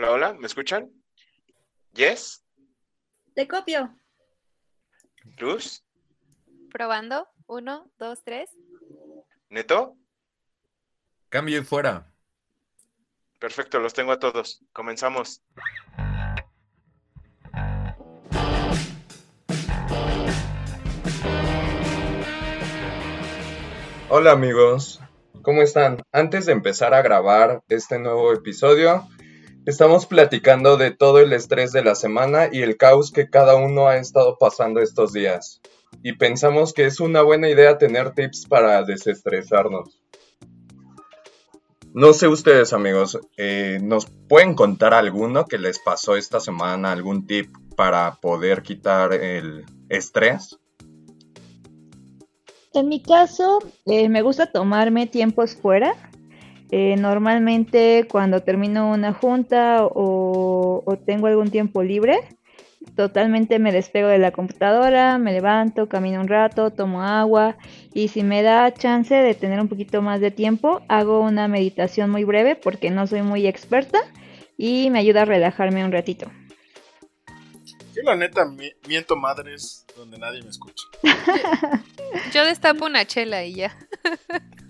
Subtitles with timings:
[0.00, 0.90] Hola, hola, ¿me escuchan?
[1.92, 2.42] Yes,
[3.34, 3.94] Te copio.
[5.38, 5.84] Luz,
[6.72, 7.28] Probando.
[7.46, 8.48] Uno, dos, tres.
[9.50, 9.98] Neto.
[11.28, 12.10] Cambio y fuera.
[13.38, 14.64] Perfecto, los tengo a todos.
[14.72, 15.42] Comenzamos.
[24.08, 25.02] Hola amigos,
[25.42, 26.00] ¿cómo están?
[26.10, 29.06] Antes de empezar a grabar este nuevo episodio,
[29.66, 33.88] estamos platicando de todo el estrés de la semana y el caos que cada uno
[33.88, 35.60] ha estado pasando estos días.
[36.02, 40.00] Y pensamos que es una buena idea tener tips para desestresarnos.
[41.92, 47.26] No sé ustedes amigos, eh, ¿nos pueden contar alguno que les pasó esta semana, algún
[47.26, 50.56] tip para poder quitar el estrés?
[52.72, 55.96] En mi caso, eh, me gusta tomarme tiempos fuera.
[56.72, 62.20] Eh, normalmente cuando termino una junta o, o tengo algún tiempo libre,
[62.94, 67.56] totalmente me despego de la computadora, me levanto, camino un rato, tomo agua
[67.92, 72.10] y si me da chance de tener un poquito más de tiempo, hago una meditación
[72.10, 73.98] muy breve porque no soy muy experta
[74.56, 76.30] y me ayuda a relajarme un ratito.
[77.94, 80.84] Yo la neta mi- miento madres donde nadie me escucha.
[82.32, 83.76] Yo destapo una chela y ya.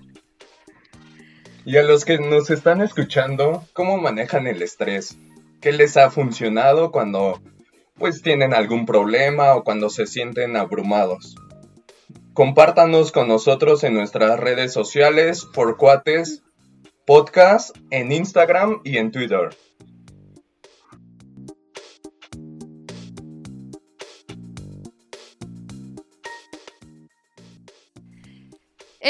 [1.65, 5.19] Y a los que nos están escuchando, ¿cómo manejan el estrés?
[5.61, 7.41] ¿Qué les ha funcionado cuando
[7.99, 11.37] pues tienen algún problema o cuando se sienten abrumados?
[12.33, 16.43] Compártanos con nosotros en nuestras redes sociales, por cuates,
[17.05, 19.51] podcast, en Instagram y en Twitter.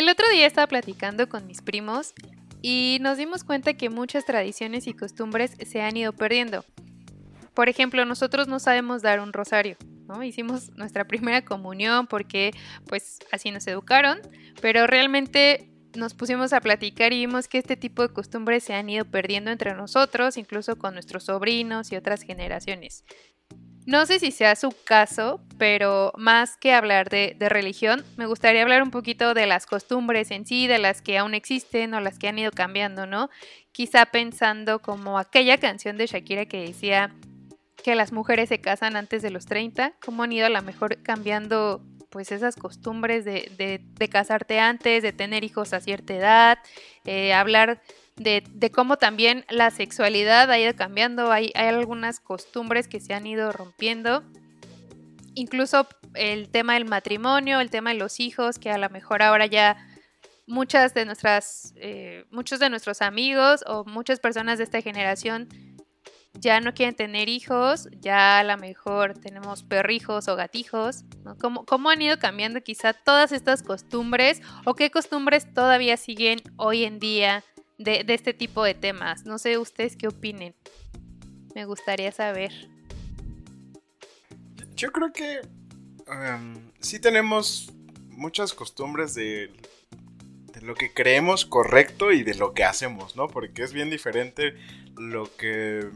[0.01, 2.15] El otro día estaba platicando con mis primos
[2.63, 6.65] y nos dimos cuenta que muchas tradiciones y costumbres se han ido perdiendo.
[7.53, 9.77] Por ejemplo, nosotros no sabemos dar un rosario,
[10.09, 10.23] ¿no?
[10.23, 12.53] Hicimos nuestra primera comunión porque
[12.87, 14.21] pues así nos educaron,
[14.63, 18.89] pero realmente nos pusimos a platicar y vimos que este tipo de costumbres se han
[18.89, 23.05] ido perdiendo entre nosotros, incluso con nuestros sobrinos y otras generaciones.
[23.91, 28.63] No sé si sea su caso, pero más que hablar de, de, religión, me gustaría
[28.63, 32.17] hablar un poquito de las costumbres en sí, de las que aún existen o las
[32.17, 33.31] que han ido cambiando, ¿no?
[33.73, 37.13] Quizá pensando como aquella canción de Shakira que decía
[37.83, 41.03] que las mujeres se casan antes de los 30, cómo han ido a lo mejor
[41.03, 43.51] cambiando pues esas costumbres de,
[43.99, 46.59] de, casarte antes, de tener hijos a cierta edad,
[47.05, 47.83] eh, hablar
[48.17, 53.27] de, cómo también la sexualidad ha ido cambiando, hay, hay, algunas costumbres que se han
[53.27, 54.23] ido rompiendo,
[55.35, 59.47] incluso el tema del matrimonio, el tema de los hijos, que a lo mejor ahora
[59.47, 59.77] ya
[60.47, 65.49] muchas de nuestras, eh, muchos de nuestros amigos o muchas personas de esta generación
[66.35, 71.05] ya no quieren tener hijos, ya a lo mejor tenemos perrijos o gatijos.
[71.41, 76.85] ¿Cómo, ¿Cómo, han ido cambiando quizá todas estas costumbres o qué costumbres todavía siguen hoy
[76.85, 77.45] en día
[77.81, 79.25] de, de, este tipo de temas.
[79.25, 80.55] No sé ustedes qué opinen.
[81.55, 82.53] Me gustaría saber.
[84.77, 85.41] Yo creo que
[86.07, 87.73] um, sí tenemos
[88.09, 89.51] muchas costumbres de,
[90.61, 93.29] lo que creemos correcto y de lo que hacemos, ¿no?
[93.29, 94.55] Porque es bien diferente
[94.97, 95.89] lo que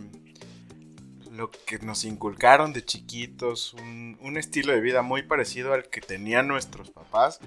[1.31, 6.47] lo que nos inculcaron de chiquitos, un, estilo de vida muy parecido al que tenían
[6.47, 7.41] nuestros papás,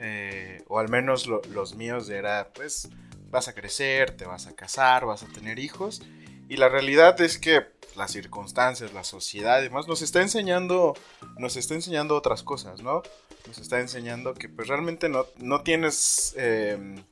[0.00, 2.88] eh, o al menos lo, los míos era pues
[3.30, 6.02] vas a crecer, te vas a casar, vas a tener hijos.
[6.48, 7.66] Y la realidad es que
[7.96, 10.94] las circunstancias, la sociedad y demás nos está enseñando,
[11.36, 13.02] nos está enseñando otras cosas, ¿no?
[13.46, 16.34] Nos está enseñando que pues realmente no, no tienes...
[16.36, 17.02] Eh,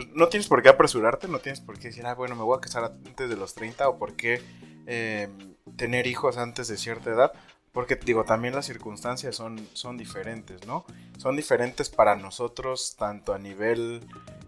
[0.00, 2.56] pues, no tienes por qué apresurarte, no tienes por qué decir, ah, bueno, me voy
[2.56, 4.42] a casar antes de los 30 o por qué
[4.86, 5.28] eh,
[5.76, 7.32] tener hijos antes de cierta edad.
[7.72, 10.84] Porque digo, también las circunstancias son, son diferentes, ¿no?
[11.18, 14.06] Son diferentes para nosotros, tanto a nivel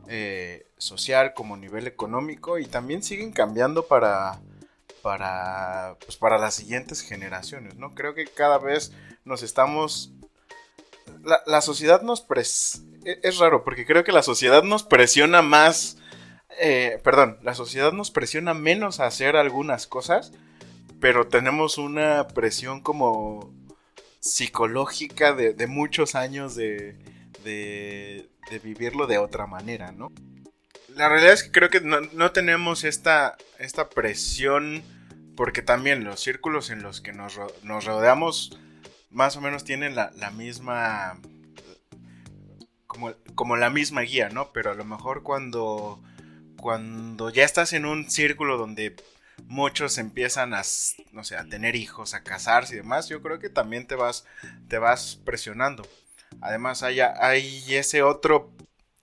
[0.08, 4.40] eh, social como a nivel económico, y también siguen cambiando para,
[5.02, 7.94] para, pues para las siguientes generaciones, ¿no?
[7.94, 8.92] Creo que cada vez
[9.24, 10.12] nos estamos...
[11.22, 12.22] La, la sociedad nos...
[12.22, 12.82] Pres...
[13.04, 15.98] Es raro, porque creo que la sociedad nos presiona más...
[16.60, 20.32] Eh, perdón, la sociedad nos presiona menos a hacer algunas cosas,
[21.02, 23.52] pero tenemos una presión como
[24.20, 26.96] psicológica de, muchos años de,
[27.42, 28.28] de,
[28.62, 30.12] vivirlo de otra manera, ¿no?
[30.90, 33.36] La realidad es que creo que no, tenemos esta,
[33.92, 34.84] presión
[35.34, 37.34] porque también los círculos en los que nos,
[37.64, 38.56] rodeamos
[39.10, 41.18] más o menos tienen la, la misma...
[42.86, 44.52] Como, como, la misma guía, ¿no?
[44.52, 46.00] Pero a lo mejor cuando,
[46.58, 48.94] cuando ya estás en un círculo donde
[49.46, 50.62] muchos empiezan a,
[51.12, 54.24] no sé, a tener hijos, a casarse y demás, yo creo que también te vas,
[54.68, 55.86] te vas presionando.
[56.40, 58.52] Además hay, hay ese otro,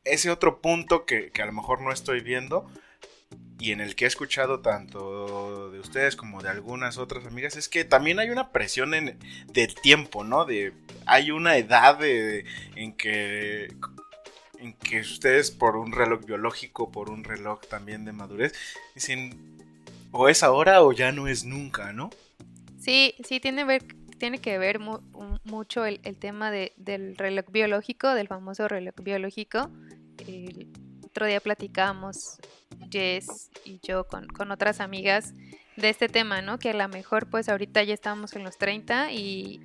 [0.04, 2.70] ese otro punto que, que a lo mejor no estoy viendo,
[3.60, 7.68] y en el que he escuchado tanto de ustedes como de algunas otras amigas, es
[7.68, 10.46] que también hay una presión en, del tiempo, ¿no?
[10.46, 10.74] De,
[11.06, 13.76] hay una edad en que
[14.60, 18.54] en que ustedes por un reloj biológico, por un reloj también de madurez,
[18.94, 19.58] dicen
[20.12, 22.10] o es ahora o ya no es nunca, ¿no?
[22.80, 23.84] Sí, sí, tiene, ver,
[24.18, 24.80] tiene que ver
[25.44, 29.70] mucho el, tema del reloj biológico, del famoso reloj biológico.
[30.26, 30.70] El
[31.06, 32.40] otro día platicábamos
[32.92, 35.34] Jess y yo con, otras amigas
[35.76, 36.58] de este tema, ¿no?
[36.58, 39.62] Que a lo mejor pues ahorita ya estamos en los 30 y,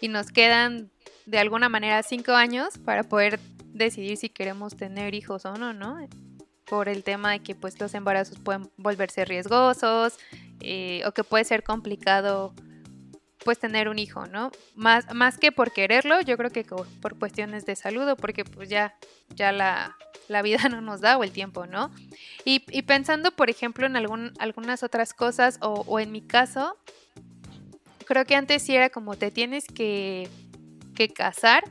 [0.00, 0.90] y nos quedan
[1.26, 3.40] de alguna manera 5 años para poder
[3.72, 5.98] decidir si queremos tener hijos o no, ¿no?
[6.66, 10.18] Por el tema de que pues los embarazos pueden volverse riesgosos
[10.60, 12.54] eh, o que puede ser complicado
[13.44, 14.50] pues tener un hijo, ¿no?
[14.74, 18.68] Más, más que por quererlo, yo creo que por cuestiones de salud o porque pues
[18.68, 18.96] ya,
[19.28, 19.96] ya la,
[20.28, 21.90] la vida no nos da o el tiempo, ¿no?
[22.44, 26.76] Y, pensando, por ejemplo, en algún, algunas otras cosas o, o, en mi caso,
[28.06, 30.28] creo que antes sí era como te tienes que,
[30.94, 31.64] que casar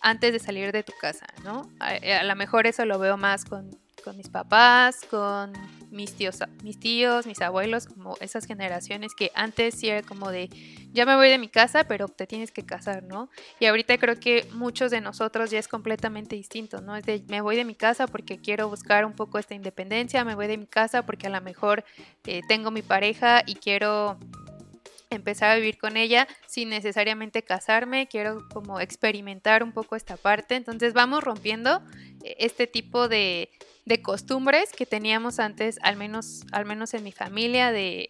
[0.00, 1.70] antes de salir de tu casa, ¿no?
[1.80, 3.70] A lo mejor eso lo veo más con
[4.08, 5.52] con mis papás, con
[5.90, 10.48] mis tíos, mis tíos, mis abuelos, como esas generaciones que antes sí era como de,
[10.94, 13.28] ya me voy de mi casa, pero te tienes que casar, ¿no?
[13.60, 16.96] Y ahorita creo que muchos de nosotros ya es completamente distinto, ¿no?
[16.96, 20.34] Es de, me voy de mi casa porque quiero buscar un poco esta independencia, me
[20.34, 21.84] voy de mi casa porque a lo mejor
[22.24, 24.18] eh, tengo mi pareja y quiero
[25.10, 30.56] empezar a vivir con ella sin necesariamente casarme, quiero como experimentar un poco esta parte,
[30.56, 31.82] entonces vamos rompiendo
[32.24, 33.50] eh, este tipo de,
[33.84, 38.08] de costumbres que teníamos antes, al menos, al menos en mi familia, de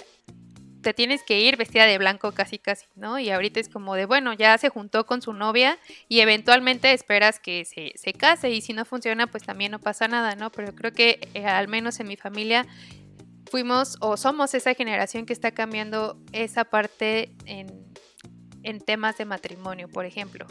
[0.81, 3.19] te tienes que ir vestida de blanco casi casi, ¿no?
[3.19, 5.79] Y ahorita es como de, bueno, ya se juntó con su novia
[6.09, 10.09] y eventualmente esperas que se, se case y si no funciona, pues también no pasa
[10.09, 10.51] nada, ¿no?
[10.51, 12.67] Pero creo que eh, al menos en mi familia
[13.49, 17.89] fuimos o somos esa generación que está cambiando esa parte en,
[18.62, 20.47] en temas de matrimonio, por ejemplo.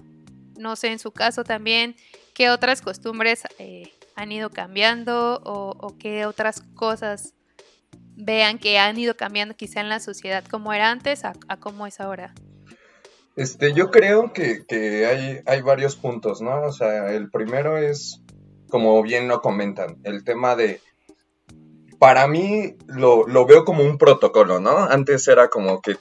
[0.58, 1.96] No sé, en su caso también,
[2.34, 7.34] qué otras costumbres eh, han ido cambiando o, qué otras cosas
[8.16, 12.00] vean que han ido cambiando quizá en la sociedad como era antes a, como es
[12.00, 12.34] ahora.
[13.36, 14.66] Este, yo creo que,
[15.06, 16.64] hay, hay, varios puntos, ¿no?
[16.64, 18.24] O sea, el primero es,
[18.68, 20.82] como bien lo comentan, el tema de,
[22.00, 24.78] para mí lo, lo veo como un protocolo, ¿no?
[24.78, 25.98] Antes era como que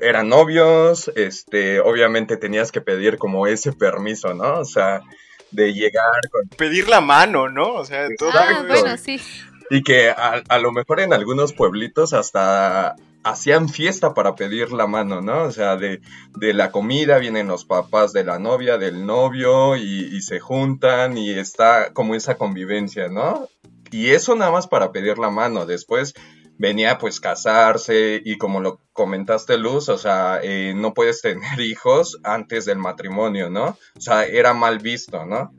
[0.00, 4.60] eran novios, este, obviamente tenías que pedir como ese permiso, ¿no?
[4.60, 5.02] O sea,
[5.50, 6.48] de llegar con...
[6.56, 7.74] Pedir la mano, ¿no?
[7.74, 8.30] O sea, todo...
[8.34, 9.20] Ah, bueno, sí.
[9.68, 15.20] Y que a, lo mejor en algunos pueblitos hasta hacían fiesta para pedir la mano,
[15.20, 15.42] ¿no?
[15.42, 16.00] O sea, de,
[16.36, 21.16] de la comida vienen los papás de la novia, del novio, y, y, se juntan
[21.18, 23.48] y está como esa convivencia, ¿no?
[23.90, 25.66] Y eso nada más para pedir la mano.
[25.66, 26.14] Después
[26.58, 32.18] venía pues casarse y como lo comentaste Luz, o sea, eh, no puedes tener hijos
[32.22, 33.78] antes del matrimonio, ¿no?
[33.96, 35.52] O sea, era mal visto, ¿no?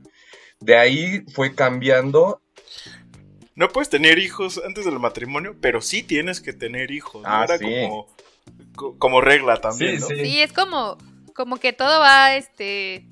[0.59, 2.41] De ahí fue cambiando.
[3.55, 7.23] No puedes tener hijos antes del matrimonio, pero sí tienes que tener hijos.
[7.25, 8.07] Ah, Era como,
[8.97, 10.23] como regla también, sí, Sí.
[10.25, 10.97] sí, es como,
[11.35, 13.05] como que todo va, este,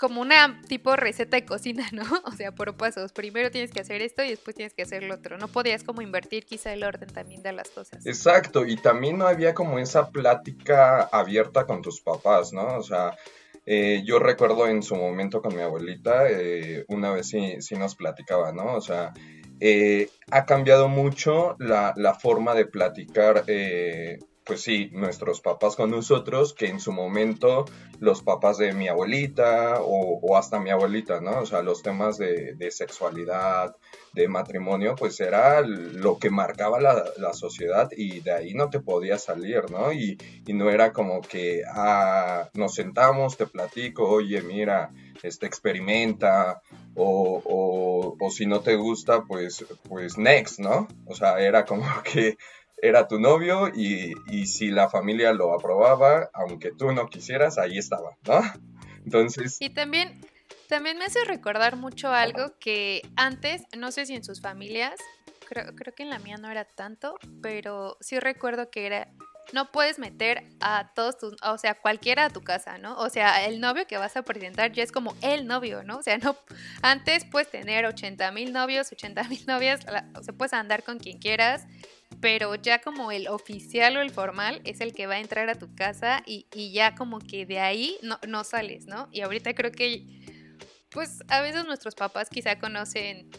[0.00, 2.02] como una tipo receta de cocina, ¿no?
[2.24, 3.12] O sea, por pasos.
[3.12, 5.36] Primero tienes que hacer esto y después tienes que hacer lo otro.
[5.38, 8.04] No podías como invertir quizá el orden también de las cosas.
[8.06, 12.78] Exacto, y también no había como esa plática abierta con tus papás, ¿no?
[12.78, 13.16] O sea,
[13.66, 17.94] eh, yo recuerdo en su momento con mi abuelita, eh, una vez sí, sí, nos
[17.94, 18.74] platicaba, ¿no?
[18.74, 19.12] O sea,
[19.60, 23.44] eh, ha cambiado mucho la, la, forma de platicar
[24.50, 27.66] pues sí, nuestros papás con nosotros, que en su momento
[28.00, 31.38] los papás de mi abuelita o, hasta mi abuelita, ¿no?
[31.38, 33.76] O sea, los temas de, sexualidad,
[34.12, 39.22] de matrimonio, pues era lo que marcaba la, sociedad y de ahí no te podías
[39.22, 39.92] salir, ¿no?
[39.92, 44.90] Y, no era como que, ah, nos sentamos, te platico, oye, mira,
[45.22, 46.60] este, experimenta,
[46.96, 50.88] o, o, o si no te gusta, pues, pues next, ¿no?
[51.06, 52.36] O sea, era como que
[52.82, 54.14] era tu novio y,
[54.46, 58.40] si la familia lo aprobaba, aunque tú no quisieras, ahí estaba, ¿no?
[59.04, 59.56] Entonces...
[59.60, 60.20] Y también,
[60.68, 64.98] también me hace recordar mucho algo que antes, no sé si en sus familias,
[65.48, 69.08] creo, creo que en la mía no era tanto, pero sí recuerdo que era
[69.52, 72.96] no puedes meter a todos tus, o sea, cualquiera a tu casa, ¿no?
[72.98, 75.98] O sea, el novio que vas a presentar ya es como el novio, ¿no?
[75.98, 76.36] O sea, no,
[76.82, 79.80] antes puedes tener 80 mil novios, 80 mil novias,
[80.16, 81.66] o sea, puedes andar con quien quieras,
[82.20, 85.54] pero ya como el oficial o el formal es el que va a entrar a
[85.54, 89.08] tu casa y, y ya como que de ahí no, no sales, ¿no?
[89.12, 90.06] Y ahorita creo que,
[90.90, 93.30] pues a veces nuestros papás quizá conocen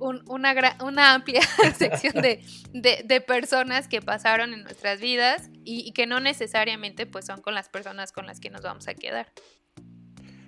[0.00, 1.42] una, una amplia
[1.76, 2.42] sección de,
[2.72, 7.68] de, personas que pasaron en nuestras vidas y, que no necesariamente pues son con las
[7.68, 9.32] personas con las que nos vamos a quedar.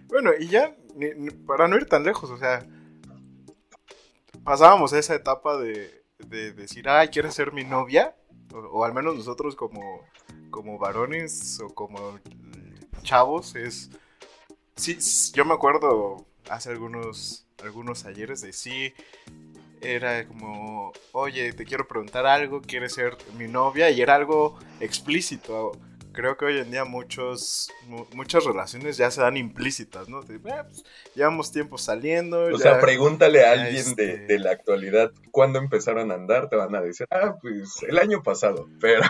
[0.08, 0.74] Bueno, y ya,
[1.46, 2.66] para no ir tan lejos, o sea,
[4.44, 8.14] pasábamos esa etapa de, de decir, ay, ¿quieres ser mi novia?
[8.52, 10.00] O, al menos nosotros como,
[10.50, 12.18] como varones o como
[13.02, 13.90] chavos, es...
[14.76, 14.98] Sí,
[15.34, 18.94] yo me acuerdo hace algunos, algunos ayeres de sí,
[19.80, 23.90] era como, oye, te quiero preguntar algo, ¿quieres ser mi novia?
[23.90, 25.72] Y era algo explícito
[26.12, 27.70] creo que hoy en día muchos,
[28.14, 30.20] muchas relaciones ya se dan implícitas, ¿no?
[30.22, 32.44] Eh, pues, llevamos tiempo saliendo.
[32.44, 36.74] O sea, pregúntale a alguien de, este la actualidad cuándo empezaron a andar, te van
[36.74, 39.02] a decir, ah, pues el año pasado, pero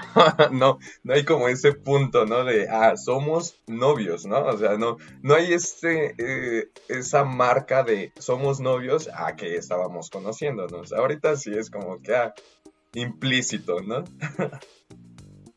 [0.52, 2.44] no, no hay como ese punto, ¿no?
[2.44, 4.44] De, ah, somos novios, ¿no?
[4.46, 10.10] O sea, no, no hay este, eh, esa marca de somos novios a que estábamos
[10.10, 10.92] conociéndonos.
[10.92, 12.34] Ahorita sí es como que, ah,
[12.94, 14.04] implícito, ¿no?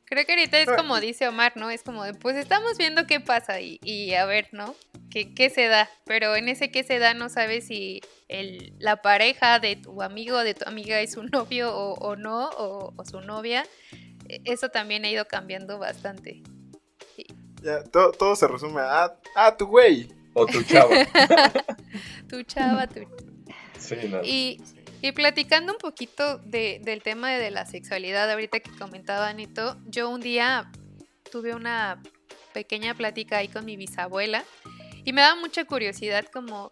[0.05, 1.71] Creo que ahorita es como dice Omar, ¿no?
[1.71, 4.75] Es como de, pues estamos viendo qué pasa y, a ver, ¿no?
[5.09, 5.89] ¿Qué, ¿Qué, se da?
[6.05, 10.37] Pero en ese qué se da no sabes si el, la pareja de tu amigo
[10.37, 13.65] o de tu amiga es su novio o, no, o, su novia.
[14.29, 16.43] E, eso también ha ido cambiando bastante.
[17.63, 20.07] Ya, todo, todo, se resume a, ah, tu güey.
[20.33, 20.93] O tu chava.
[22.29, 22.99] tu chava, tu...
[23.79, 24.21] Sí, no.
[24.23, 24.61] Y
[25.05, 30.19] y platicando un poquito del tema de la sexualidad, ahorita que comentaba Anito, yo un
[30.19, 30.71] día
[31.31, 32.01] tuve una
[32.55, 34.43] pequeña plática ahí con mi bisabuela
[35.03, 36.71] y me daba mucha curiosidad como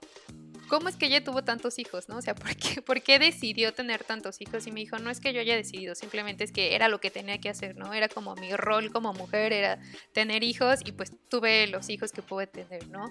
[0.67, 2.17] cómo es que ella tuvo tantos hijos, ¿no?
[2.17, 4.65] O sea, ¿por qué, ¿por qué decidió tener tantos hijos?
[4.65, 7.11] Y me dijo, no es que yo haya decidido, simplemente es que era lo que
[7.11, 7.93] tenía que hacer, ¿no?
[7.93, 9.79] Era como mi rol como mujer, era
[10.11, 13.05] tener hijos y pues tuve los hijos que pude tener, ¿no?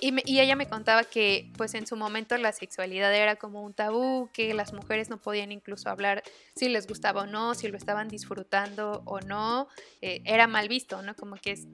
[0.00, 4.28] Y, ella me contaba que pues en su momento la sexualidad era como un tabú,
[4.32, 6.22] que las mujeres no podían incluso hablar
[6.56, 9.68] si les gustaba o no, si lo estaban disfrutando o no,
[10.00, 11.14] eh, era mal visto, ¿no?
[11.14, 11.68] Como que es,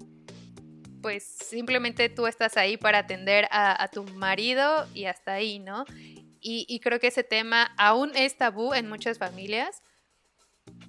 [1.03, 5.85] pues simplemente tú estás ahí para atender a, tu marido y hasta ahí, ¿no?
[6.43, 9.83] y, creo que ese tema aún es tabú en muchas familias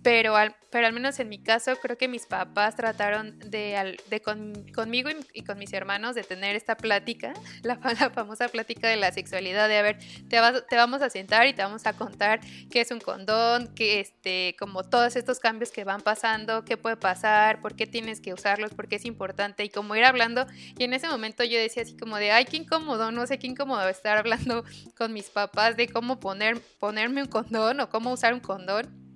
[0.03, 4.21] pero al, pero al menos en mi caso creo que mis papás trataron de, de
[4.21, 7.77] conmigo y, con mis hermanos de tener esta plática, la,
[8.09, 10.39] famosa plática de la sexualidad, de a ver, te,
[10.69, 12.39] te vamos a sentar y te vamos a contar
[12.71, 16.97] qué es un condón, que este, como todos estos cambios que van pasando, qué puede
[16.97, 20.47] pasar, por qué tienes que usarlos, por qué es importante y como ir hablando.
[20.77, 23.47] Y en ese momento yo decía así como de, ay, qué incómodo, no sé qué
[23.47, 24.63] incómodo estar hablando
[24.97, 29.10] con mis papás de cómo poner, ponerme un condón o cómo usar un condón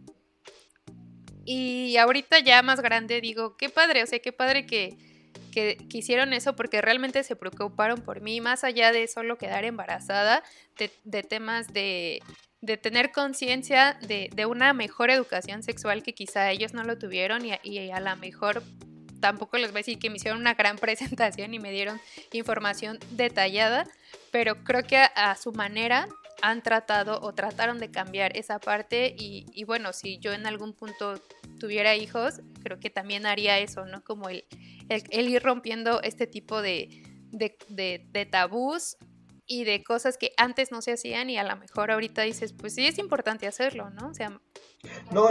[1.46, 4.98] y ahorita ya más grande digo, qué padre, o sea, qué padre que,
[5.52, 10.44] que, hicieron eso porque realmente se preocuparon por mí, más allá de solo quedar embarazada,
[10.78, 12.22] de, temas de,
[12.62, 17.46] de tener conciencia de, de, una mejor educación sexual que quizá ellos no lo tuvieron
[17.46, 18.64] y, y a lo mejor
[19.22, 22.02] tampoco les voy a decir que me hicieron una gran presentación y me dieron
[22.34, 23.88] información detallada,
[24.32, 26.08] pero creo que a su manera
[26.50, 31.20] han tratado o trataron de cambiar esa parte y, bueno, si yo en algún punto
[31.60, 34.04] tuviera hijos, creo que también haría eso, ¿no?
[34.04, 34.46] Como el,
[34.90, 38.98] el, ir rompiendo este tipo de, de, de tabús
[39.48, 42.76] y de cosas que antes no se hacían y a lo mejor ahorita dices, pues
[42.76, 44.10] sí es importante hacerlo, ¿no?
[44.10, 44.40] O sea,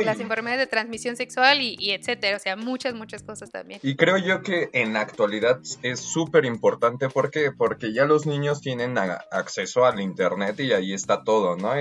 [0.05, 3.81] las enfermedades de transmisión sexual y, etcétera, o sea, muchas, muchas cosas también.
[3.83, 8.61] Y creo yo que en la actualidad es súper importante porque porque ya los niños
[8.61, 11.73] tienen acceso al internet y ahí está todo, ¿no?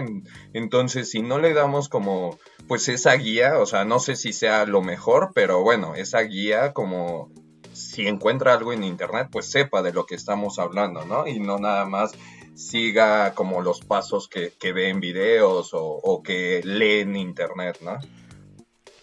[0.53, 2.37] entonces, si no le damos como
[2.67, 6.73] pues esa guía, o sea, no sé si sea lo mejor, pero bueno, esa guía
[6.73, 7.31] como
[7.73, 11.27] si encuentra algo en internet, pues sepa de lo que estamos hablando, ¿no?
[11.27, 12.13] Y no nada más
[12.55, 17.99] siga como los pasos que, ve en videos o, que lee en internet, ¿no?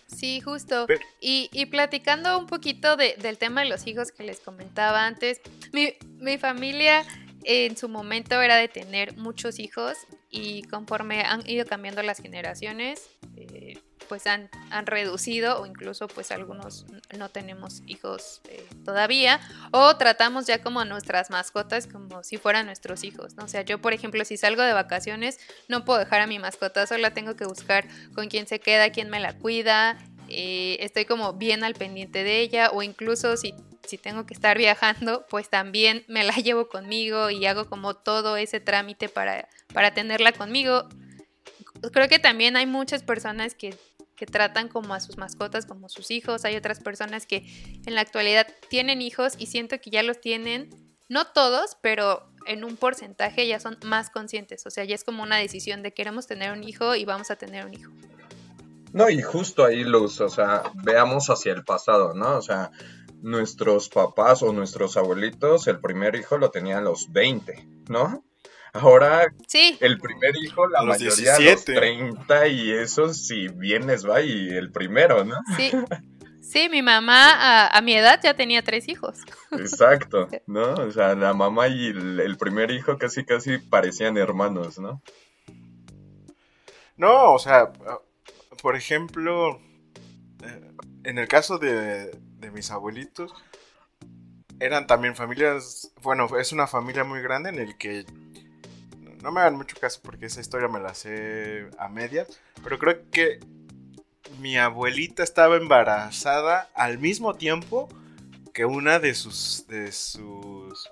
[0.07, 0.87] Sí, justo.
[1.21, 5.40] Y, platicando un poquito del tema de los hijos que les comentaba antes,
[5.73, 7.04] mi, mi familia
[7.45, 9.97] en su momento era de tener muchos hijos
[10.30, 13.78] y conforme han ido cambiando las generaciones, eh,
[14.11, 16.85] pues han, han, reducido o incluso pues algunos
[17.17, 19.40] no tenemos hijos eh, todavía
[19.71, 23.45] o tratamos ya como a nuestras mascotas como si fueran nuestros hijos, ¿no?
[23.45, 25.38] O sea, yo por ejemplo si salgo de vacaciones
[25.69, 29.11] no puedo dejar a mi mascota, solo tengo que buscar con quién se queda, quién
[29.11, 29.97] me la cuida,
[30.29, 34.59] eh, estoy como bien al pendiente de ella o incluso si, si tengo que estar
[34.59, 39.95] viajando, pues también me la llevo conmigo y hago como todo ese trámite para, para
[39.95, 40.88] tenerla conmigo.
[41.93, 43.76] Creo que también hay muchas personas que,
[44.21, 47.47] que tratan como a sus mascotas como sus hijos, hay otras personas que
[47.87, 50.69] en la actualidad tienen hijos y siento que ya los tienen,
[51.09, 55.23] no todos, pero en un porcentaje ya son más conscientes, o sea, ya es como
[55.23, 57.91] una decisión de queremos tener un hijo y vamos a tener un hijo.
[58.93, 62.37] No, y justo ahí, Luz, o sea, veamos hacia el pasado, ¿no?
[62.37, 62.73] O sea,
[63.23, 68.23] nuestros papás o nuestros abuelitos, el primer hijo lo tenían los 20, ¿no?
[68.73, 71.75] Ahora, Sí, el primer hijo, la los mayoría a los 17.
[71.75, 75.37] 30 y eso si vienes va y el primero, ¿no?
[75.57, 75.71] sí.
[76.43, 79.19] Sí, mi mamá a, a mi edad ya tenía tres hijos.
[79.53, 80.73] Exacto, ¿no?
[80.75, 85.00] O sea, la mamá y el, el primer hijo casi casi parecían hermanos, ¿no?
[86.97, 87.71] No, o sea,
[88.62, 89.61] por ejemplo,
[90.43, 90.61] eh,
[91.05, 93.33] en el caso de, de mis abuelitos,
[94.59, 98.05] eran también familias, bueno, es una familia muy grande en el que
[99.23, 103.11] no me hagan mucho caso porque esa historia me la sé a medias, pero creo
[103.11, 103.41] que
[104.39, 107.89] mi abuelita estaba embarazada al mismo tiempo
[108.55, 110.91] que una de sus de sus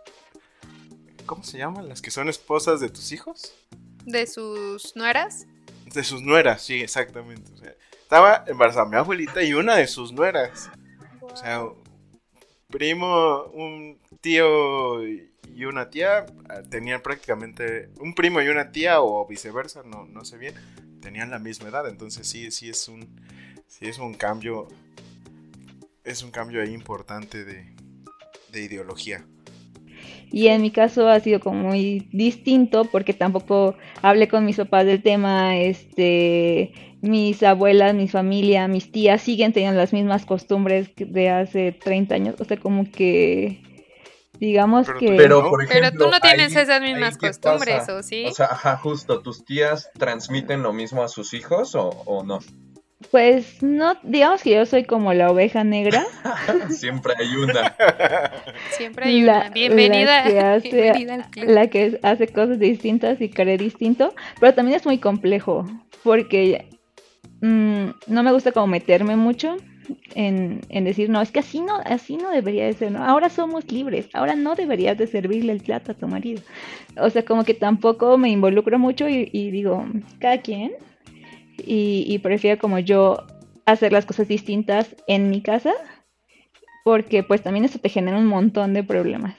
[1.26, 1.88] ¿cómo se llaman?
[1.88, 3.54] Las que son esposas de tus hijos.
[4.04, 5.46] De sus nueras.
[5.92, 7.52] De sus nueras, sí, exactamente.
[7.52, 10.70] O sea, estaba embarazada mi abuelita y una de sus nueras.
[11.20, 11.62] O sea,
[12.68, 15.30] primo, un tío y
[15.64, 20.38] una tía eh, tenían prácticamente un primo y una tía o viceversa, no, no sé
[20.38, 20.54] bien,
[21.00, 21.88] tenían la misma edad.
[21.88, 23.08] Entonces sí, sí es un,
[23.66, 24.68] sí es un cambio,
[26.04, 27.74] es un cambio ahí importante de,
[28.52, 29.24] de ideología.
[30.30, 34.84] Y en mi caso ha sido como muy distinto porque tampoco hablé con mis papás
[34.84, 41.30] del tema, este, mis abuelas, mi familia, mis tías siguen teniendo las mismas costumbres de
[41.30, 43.62] hace 30 años, o sea, como que
[44.40, 45.16] digamos Pero que tú-
[45.68, 47.94] Pero, tú no tienes ahí- esas mismas costumbres, pasa?
[47.96, 48.24] ¿o sí?
[48.26, 52.38] O sea, ajá, justo, ¿tus tías transmiten lo mismo a sus hijos o, o no?
[53.12, 56.04] pues no, digamos que yo soy como la oveja negra,
[56.70, 57.74] Siempre hay una.
[58.70, 59.50] Siempre hay la- una.
[59.50, 61.44] Bienvenida, la que hace- bienvenida al club.
[61.48, 65.64] la que hace cosas distintas y cree distinto, pero también es muy complejo
[66.02, 66.68] porque
[67.40, 69.56] mm, no me gusta como meterme mucho
[70.14, 73.04] en, en decir, no, es que así no, así no debería de ser, ¿no?
[73.04, 76.42] Ahora somos libres, ahora no deberías de servirle el plato a tu marido.
[77.00, 79.84] O sea, como que tampoco me involucro mucho y, y digo,
[80.18, 80.72] cada quien,
[81.64, 83.24] y, y prefiero como yo
[83.66, 85.72] hacer las cosas distintas en mi casa,
[86.84, 89.34] porque pues también eso te genera un montón de problemas.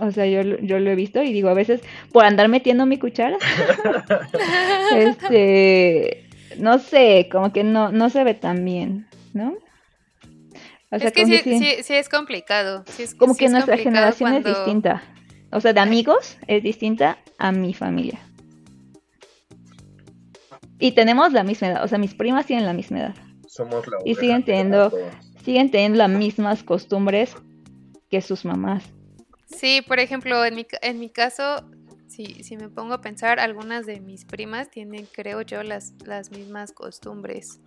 [0.00, 1.80] O sea, yo, lo- yo lo he visto y digo, a veces
[2.12, 3.36] por andar metiendo mi cuchara,
[4.94, 6.26] este,
[6.58, 9.54] no sé, como que no, no se ve tan bien, ¿no?
[10.94, 12.84] O sea, es que sí, que sí- sí- es complicado.
[12.88, 15.02] sí es- como sí que es nuestra generación cuando- es distinta.
[15.50, 18.20] O sea, de amigos es distinta a mi familia.
[20.78, 23.14] Y tenemos la misma edad, o sea, mis primas tienen la misma edad.
[23.46, 24.92] Somos la Y siguen teniendo-.
[25.44, 27.34] Siguen teniendo las mismas costumbres
[28.10, 28.82] que sus mamás.
[29.46, 31.64] Sí, por ejemplo, en mi, ca- en mi caso,
[32.08, 36.30] si, si me pongo a pensar, algunas de mis primas tienen, creo yo, las, las
[36.30, 37.60] mismas costumbres.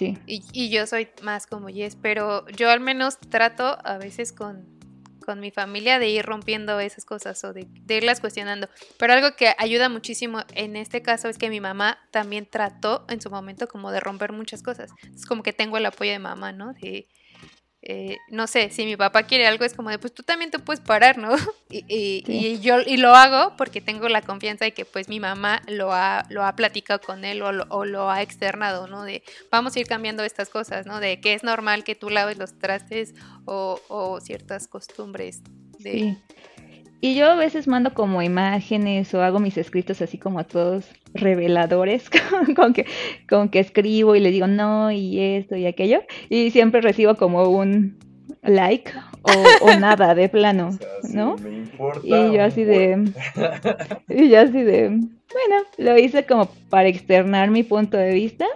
[0.00, 4.78] Y, y yo soy más como Jess, pero yo al menos trato a veces con,
[5.24, 8.68] con mi familia de ir rompiendo esas cosas o de, de irlas cuestionando.
[8.98, 13.20] Pero algo que ayuda muchísimo en este caso es que mi mamá también trató en
[13.20, 14.90] su momento como de romper muchas cosas.
[15.14, 16.72] Es como que tengo el apoyo de mamá, ¿no?
[16.72, 17.08] De,
[17.82, 20.58] eh, no sé, si mi papá quiere algo es como de, pues tú también te
[20.58, 21.30] puedes parar, ¿no?
[21.70, 22.32] Y, y- Sí.
[22.46, 25.92] y yo y lo hago porque tengo la confianza de que pues mi mamá lo
[25.92, 29.04] ha, lo ha platicado con él o lo, o lo ha externado, ¿no?
[29.04, 30.98] De vamos a ir cambiando estas cosas, ¿no?
[30.98, 33.14] De que es normal que tú laves los trastes
[33.44, 35.42] o, o ciertas costumbres.
[35.78, 35.92] De...
[35.92, 36.18] Sí.
[37.00, 42.10] Y yo a veces mando como imágenes o hago mis escritos así como todos reveladores,
[42.30, 42.86] con, con que,
[43.28, 46.02] con que escribo y le digo no y esto y aquello.
[46.28, 47.98] Y siempre recibo como un
[48.42, 48.90] like
[49.22, 51.36] o, o nada de plano, O sea, ¿no?
[51.36, 53.12] me importa Y yo así de...
[54.08, 54.88] Y yo así de...
[54.88, 58.46] Bueno, lo hice como para externar mi punto de vista,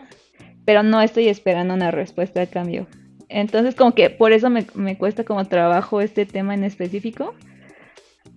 [0.65, 2.87] pero no estoy esperando una respuesta a cambio.
[3.29, 7.35] Entonces como que por eso me, me cuesta como trabajo este tema en específico,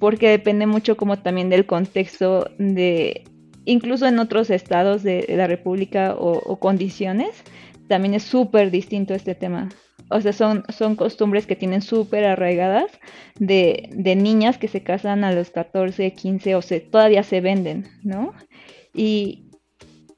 [0.06, 3.24] porque depende mucho como también del contexto de...
[3.66, 7.44] Incluso en otros estados de la República o, condiciones,
[7.88, 9.68] también es súper distinto este tema.
[10.12, 12.92] O sea, son, son costumbres que tienen súper arraigadas
[13.40, 17.88] de, de niñas que se casan a los 14, 15 o se, todavía se venden,
[18.04, 18.32] ¿no?
[18.94, 19.50] Y,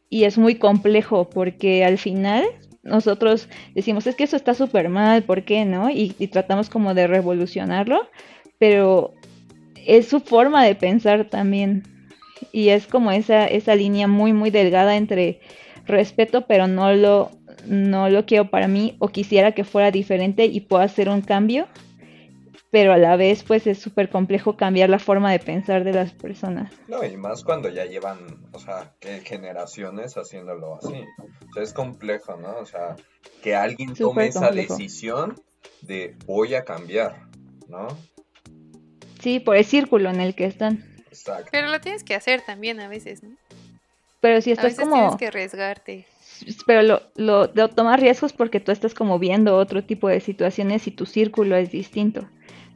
[0.10, 2.44] y es muy complejo porque al final
[2.84, 5.90] nosotros decimos, es que eso está súper mal, ¿por qué no?
[5.90, 8.10] Y tratamos como de revolucionarlo,
[8.60, 9.14] pero
[9.88, 11.84] es su forma de pensar también.
[12.52, 15.40] Y es como esa, esa línea muy, muy delgada entre
[15.86, 17.32] respeto, pero no lo,
[17.66, 21.68] no lo quiero para mí, o quisiera que fuera diferente y pueda hacer un cambio,
[22.70, 26.12] pero a la vez pues es súper complejo cambiar la forma de pensar de las
[26.12, 26.72] personas.
[26.90, 31.06] No, y más cuando ya llevan, o sea, que generaciones haciéndolo así.
[31.50, 32.58] O sea, es complejo, ¿no?
[32.58, 32.98] O sea,
[33.42, 35.42] que alguien tome esa decisión
[35.82, 37.22] de voy a cambiar,
[37.70, 37.88] ¿no?
[39.20, 40.84] Sí, por el círculo en el que están.
[41.10, 41.50] Exacto.
[41.52, 43.30] Pero lo tienes que hacer también a veces, ¿no?
[44.22, 44.96] Pero si A estás veces como...
[44.96, 46.06] tienes que arriesgarte.
[46.68, 50.86] Pero lo, lo, lo tomas riesgos porque tú estás como viendo otro tipo de situaciones
[50.88, 52.28] y tu círculo es distinto.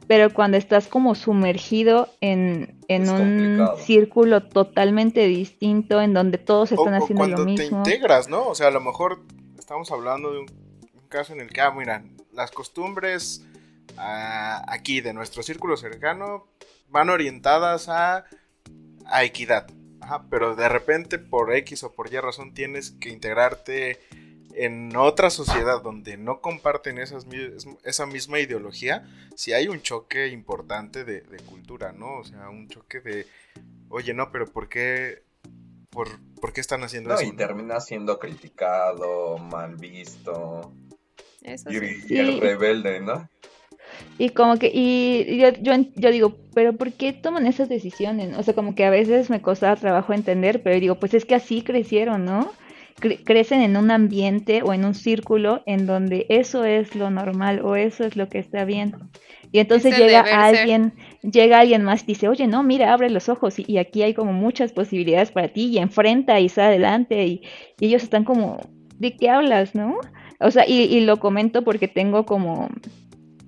[0.08, 3.78] Pero cuando estás como sumergido en, en un complicado.
[3.78, 7.78] círculo totalmente distinto, en donde todos están o haciendo lo cuando te mismo.
[7.78, 8.48] integras, ¿no?
[8.48, 9.20] O sea, a lo mejor
[9.56, 10.46] estamos hablando de un,
[11.00, 13.46] un caso en el que, ah, mira, las costumbres
[13.96, 16.46] aquí de nuestro círculo cercano
[16.88, 18.24] van orientadas a,
[19.06, 19.66] a equidad.
[20.00, 24.00] Ajá, pero de repente por X o por Y razón tienes que integrarte
[24.54, 27.26] en otra sociedad donde no comparten esas,
[27.84, 32.18] esa misma ideología, si hay un choque importante de, de cultura, ¿no?
[32.18, 33.26] O sea, un choque de,
[33.88, 35.22] oye, no, pero ¿por qué,
[35.88, 36.08] por,
[36.40, 37.24] ¿por qué están haciendo No, eso?
[37.24, 37.36] y no?
[37.36, 40.72] termina siendo criticado, mal visto,
[41.40, 42.06] Eso y, sí.
[42.10, 42.40] y el Sí.
[42.40, 43.28] rebelde, ¿no?
[44.18, 48.36] Y como que, y y yo, yo, yo digo, pero ¿por qué toman esas decisiones?
[48.38, 51.34] O sea, como que a veces me costaba trabajo entender, pero digo, pues es que
[51.34, 52.56] así crecieron, ¿no?
[53.00, 57.60] Cre- crecen en un ambiente o en un círculo en donde eso es lo normal
[57.64, 58.96] o eso es lo que está bien.
[59.50, 60.46] Y entonces llega ser.
[60.46, 64.02] alguien, llega alguien más y dice, oye, no, mira, abre los ojos y, y aquí
[64.02, 67.42] hay como muchas posibilidades para ti y enfrenta y sale adelante y,
[67.78, 68.58] y ellos están como,
[68.98, 69.96] ¿de qué hablas, no?
[70.40, 72.68] O sea, y, y lo comento porque tengo como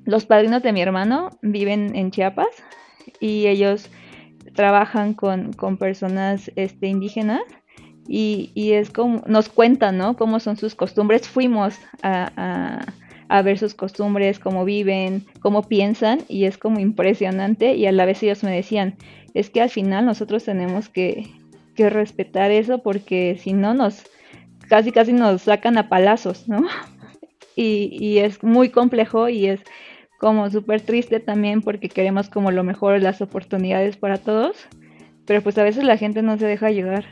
[0.05, 2.49] los padrinos de mi hermano viven en Chiapas
[3.21, 3.89] y ellos
[4.55, 7.43] trabajan con, con personas este, indígenas
[8.07, 10.17] y, y es como, nos cuentan, ¿no?
[10.17, 11.29] Cómo son sus costumbres.
[11.29, 12.87] Fuimos a, a-
[13.29, 18.05] a ver sus costumbres, cómo viven, cómo piensan y es como impresionante y a la
[18.05, 18.97] vez ellos me decían,
[19.33, 21.31] es que al final nosotros tenemos que,
[21.75, 24.05] que respetar eso porque si no nos,
[24.69, 26.67] casi casi nos sacan a palazos, ¿no?
[27.57, 29.61] Y, y es muy complejo y es
[30.25, 34.57] como súper triste también porque queremos como lo mejor, las oportunidades para todos,
[35.27, 37.05] pero pues a veces la gente no se deja ayudar.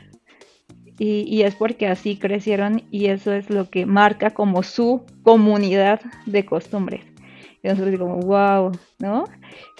[0.97, 6.01] Y, y es porque así crecieron y eso es lo que marca como su comunidad
[6.25, 7.12] de costumbres.
[7.63, 9.23] Y nosotros digo, wow, ¿no?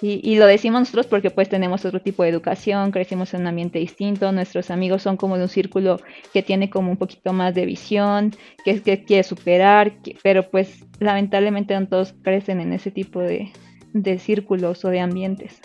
[0.02, 3.48] Y, y lo decimos nosotros porque pues tenemos otro tipo de educación, crecimos en un
[3.48, 6.00] ambiente distinto, nuestros amigos son como de un círculo
[6.32, 11.78] que tiene como un poquito más de visión, que, que quiere superar, pero pues lamentablemente
[11.78, 13.52] no todos crecen en ese tipo de,
[13.92, 15.60] de círculos o de ambientes.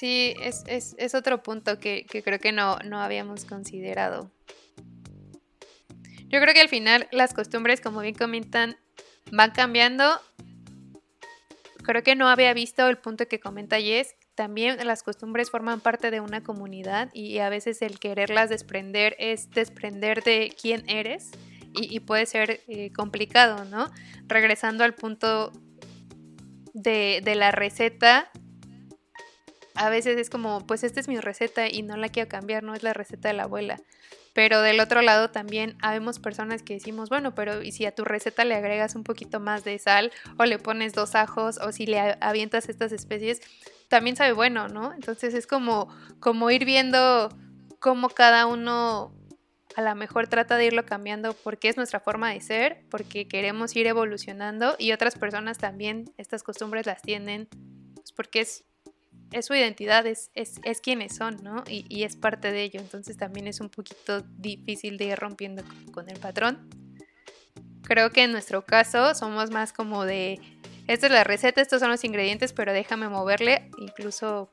[0.00, 4.32] Sí, es, es, es otro punto que, que creo que no, no habíamos considerado.
[6.28, 8.76] Yo creo que al final las costumbres, como bien comentan,
[9.30, 10.20] van cambiando.
[11.84, 14.16] Creo que no había visto el punto que comenta Jess.
[14.34, 19.50] También las costumbres forman parte de una comunidad y a veces el quererlas desprender es
[19.50, 21.30] desprender de quién eres
[21.78, 23.90] y, puede ser eh, complicado, ¿no?
[24.26, 25.52] Regresando al punto
[26.72, 28.30] de, de la receta,
[29.74, 32.74] a veces es como, pues esta es mi receta y no la quiero cambiar, no
[32.74, 33.76] es la receta de la abuela.
[34.36, 38.04] Pero del otro lado también habemos personas que decimos, bueno, pero ¿y si a tu
[38.04, 41.86] receta le agregas un poquito más de sal o le pones dos ajos o si
[41.86, 43.40] le avientas estas especies,
[43.88, 44.92] también sabe bueno, ¿no?
[44.92, 45.88] Entonces es como,
[46.20, 47.30] como ir viendo
[47.78, 49.14] cómo cada uno
[49.74, 53.74] a lo mejor trata de irlo cambiando porque es nuestra forma de ser, porque queremos
[53.74, 57.48] ir evolucionando y otras personas también estas costumbres las tienen
[57.94, 58.66] pues, porque es
[59.32, 61.64] es su identidad, es, es, es quienes son, ¿no?
[61.68, 62.80] Y, y es parte de ello.
[62.80, 65.62] Entonces también es un poquito difícil de ir rompiendo
[65.92, 66.68] con el patrón.
[67.82, 70.40] Creo que en nuestro caso somos más como de,
[70.88, 74.50] esta es la receta, estos son los ingredientes, pero déjame moverle, incluso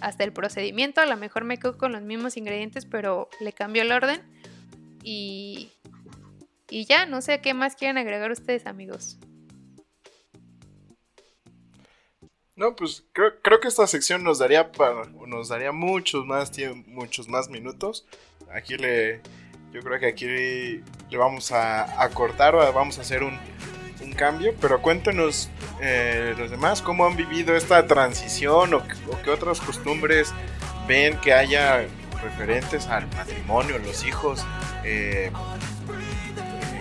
[0.00, 1.00] hasta el procedimiento.
[1.00, 4.22] A lo mejor me quedo con los mismos ingredientes, pero le cambio el orden.
[5.02, 5.70] Y,
[6.68, 9.18] y ya, no sé qué más quieren agregar ustedes, amigos.
[12.58, 16.50] No, pues creo, creo que esta sección nos daría para, nos daría muchos más
[16.88, 18.04] muchos más minutos.
[18.52, 19.20] Aquí le,
[19.72, 23.38] yo creo que aquí le vamos a, cortar o vamos a hacer un,
[24.02, 24.56] un cambio.
[24.60, 25.48] Pero cuéntenos
[25.80, 30.34] eh, los demás cómo han vivido esta transición o, o qué otras costumbres
[30.88, 31.86] ven que haya
[32.24, 34.44] referentes al matrimonio, los hijos,
[34.82, 35.30] eh,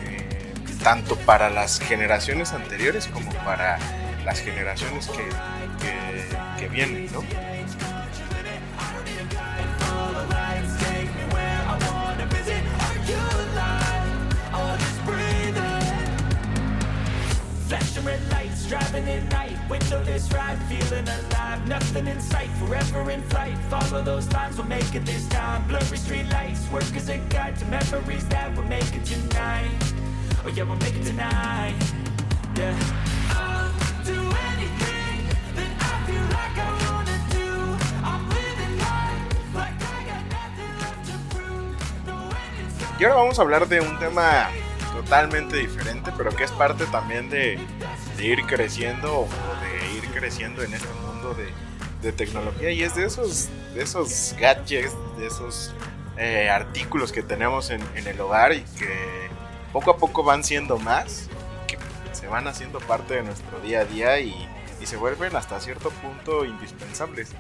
[0.02, 3.78] eh, tanto para las generaciones anteriores como para
[4.26, 5.24] las generaciones que,
[5.80, 7.24] que, que vienen, ¿no?
[18.08, 19.58] Red lights, driving at night.
[19.70, 21.68] Windowless ride, feeling alive.
[21.68, 23.58] Nothing in sight, forever in flight.
[23.70, 25.68] Follow those lines, we'll make it this time.
[25.68, 29.72] Blurry street lights, work as a guide to memories that we'll make it tonight.
[30.46, 31.76] Oh yeah, we'll make it tonight.
[32.56, 32.80] Yeah.
[33.32, 34.22] I'll do
[34.54, 34.97] anything
[43.00, 44.50] Y ahora vamos a hablar de un tema
[44.92, 47.60] totalmente diferente, pero que es parte también de,
[48.20, 49.28] ir creciendo o
[49.62, 52.72] de ir creciendo en este mundo de, tecnología.
[52.72, 55.74] Y es de esos, esos gadgets, de esos
[56.18, 59.30] eh, artículos que tenemos en, en el hogar y que
[59.74, 61.28] poco a poco van siendo más,
[61.68, 61.78] que
[62.14, 64.34] se van haciendo parte de nuestro día a día y,
[64.82, 67.32] y se vuelven hasta cierto punto indispensables.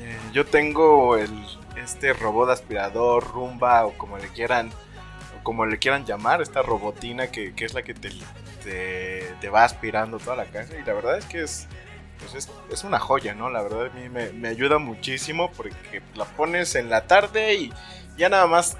[0.00, 1.30] Eh, yo tengo el,
[1.76, 4.70] este robot aspirador, rumba o como le quieran
[5.42, 8.10] como le quieran llamar, esta robotina que, que es la que te,
[8.62, 11.68] te, te va aspirando toda la casa y la verdad es que es,
[12.18, 13.48] pues es, es una joya, ¿no?
[13.48, 17.72] La verdad a mí me, me ayuda muchísimo porque la pones en la tarde y
[18.18, 18.76] ya nada más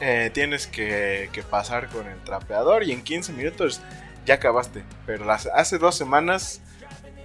[0.00, 3.80] eh, tienes que, que pasar con el trapeador y en 15 minutos
[4.26, 4.82] ya acabaste.
[5.06, 6.62] Pero las, hace dos semanas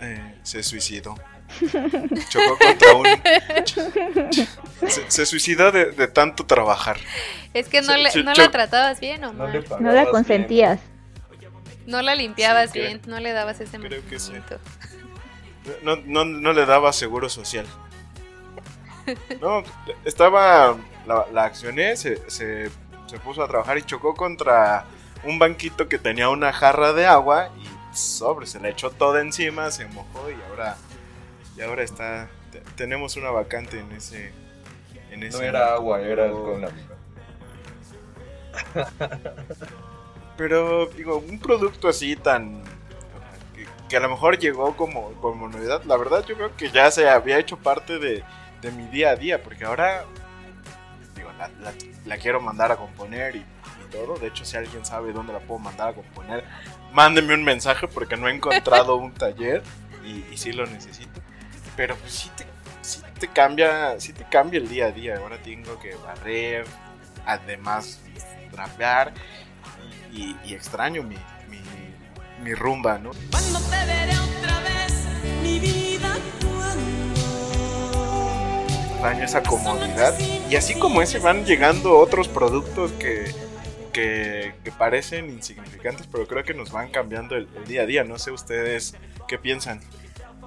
[0.02, 1.16] eh, se suicidó.
[2.30, 3.06] Chocó contra un...
[4.88, 6.98] Se, se suicidó de, de tanto trabajar.
[7.54, 9.50] Es que no, le, no la tratabas bien, No Omar.
[9.50, 10.12] le No, No la bien.
[10.12, 10.80] consentías.
[12.02, 14.34] la limpiabas Sí, creo- bien, no le dabas ese creo que sí.
[15.84, 17.66] No, no, no le daba seguro social.
[19.42, 19.64] No,
[20.06, 20.78] estaba.
[21.06, 22.70] La, la accioné, se, se,
[23.08, 24.86] se puso a trabajar y chocó contra
[25.26, 29.72] un banquito que tenía una jarra de agua y sobre, se le echó toda encima,
[29.72, 30.78] se mojó y ahora.
[31.58, 32.30] Y ahora está.
[32.52, 34.32] te- tenemos una vacante en ese.
[35.12, 36.68] En No ese era agua, era alcohol.
[40.38, 42.64] Pero, digo, un producto así tan.
[43.56, 45.84] Que, que a lo mejor llegó como, como novedad.
[45.84, 48.24] La verdad, yo creo que ya se había hecho parte de,
[48.62, 49.44] de mi día a día.
[49.44, 50.06] Porque ahora.
[51.16, 51.74] Digo, la, la-
[52.06, 53.46] la quiero mandar a componer y,
[53.88, 54.18] y todo.
[54.18, 56.44] De hecho, si alguien sabe dónde la puedo mandar a componer,
[56.92, 59.64] mándenme un mensaje porque no he encontrado un taller
[60.04, 61.22] y, y sí lo necesito.
[61.76, 62.46] Pero pues sí te,
[62.82, 64.00] sí te cambia.
[64.00, 65.18] Sí te cambia el día a día.
[65.18, 66.66] Ahora tengo que barrer.
[67.26, 68.02] Además,
[68.52, 69.14] trapear
[70.12, 71.16] y, y extraño mi,
[71.50, 71.62] mi,
[72.44, 73.12] mi rumba, ¿no?
[73.32, 74.94] Cuando te veré otra vez,
[75.42, 76.16] mi vida,
[78.92, 80.18] Extraño esa comodidad.
[80.50, 83.34] Y así como ese van llegando otros productos que,
[83.94, 88.04] que, parecen insignificantes, pero creo que nos van cambiando el, día a día.
[88.04, 88.96] No sé ustedes
[89.28, 89.80] qué piensan.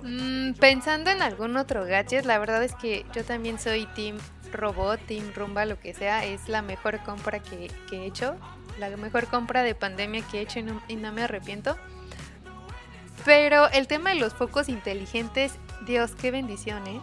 [0.03, 4.19] Mm, pensando en algún otro gadget, la verdad es que yo también soy Team
[4.53, 6.25] Robot, Team Rumba, lo que sea.
[6.25, 8.37] Es la mejor compra que, que he hecho.
[8.79, 11.79] La mejor compra de pandemia que he hecho y no, y no me arrepiento.
[13.25, 15.53] Pero el tema de los focos inteligentes,
[15.87, 17.01] Dios, qué bendición, ¿eh?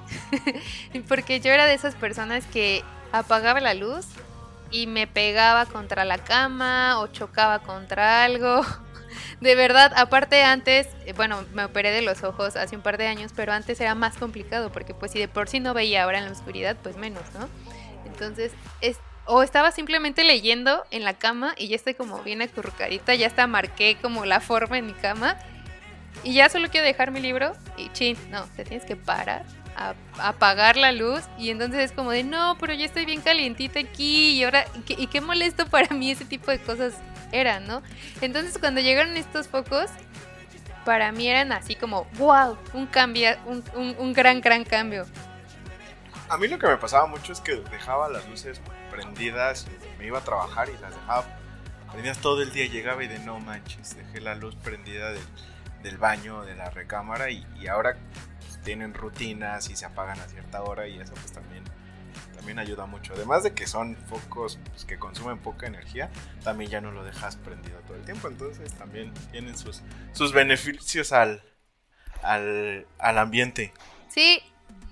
[1.07, 4.05] Porque yo era de esas personas que apagaba la luz
[4.73, 8.61] y me pegaba contra la cama o chocaba contra algo.
[9.39, 13.07] De verdad, aparte antes, eh, bueno, me operé de los ojos hace un par de
[13.07, 16.17] años, pero antes era más complicado porque pues si de por sí no veía ahora
[16.17, 17.47] en la oscuridad, pues menos, ¿no?
[18.05, 23.13] Entonces, es, o estaba simplemente leyendo en la cama y ya estoy como bien acurrucadita,
[23.13, 25.37] ya hasta marqué como la forma en mi cama
[26.23, 29.45] y ya solo quiero dejar mi libro y chin, no, te tienes que parar,
[30.19, 34.31] apagar la luz y entonces es como de no, pero ya estoy bien calientita aquí
[34.31, 36.93] y ahora, y qué, molesto para mí ese tipo de cosas
[37.31, 37.81] eran, ¿no?
[38.21, 39.89] Entonces cuando llegaron estos focos,
[40.85, 43.63] para mí eran así como, wow, un cambio, un,
[43.97, 45.05] un- gran, gran cambio.
[46.29, 50.19] A mí lo que me pasaba mucho es que dejaba las luces prendidas, me iba
[50.19, 51.25] a trabajar y las dejaba
[51.91, 52.65] prendidas todo el día.
[52.67, 55.23] Llegaba y de no manches, dejé la luz prendida del,
[55.83, 57.97] del baño, de la recámara y, ahora
[58.63, 61.63] tienen rutinas y se apagan a cierta hora y eso pues también,
[62.35, 63.13] también ayuda mucho.
[63.13, 66.09] Además de que son focos pues, que consumen poca energía,
[66.43, 68.27] también ya no lo dejas prendido todo el tiempo.
[68.27, 69.81] Entonces también tienen sus,
[70.13, 71.43] sus beneficios al,
[72.21, 73.73] al, al ambiente.
[74.09, 74.41] Sí,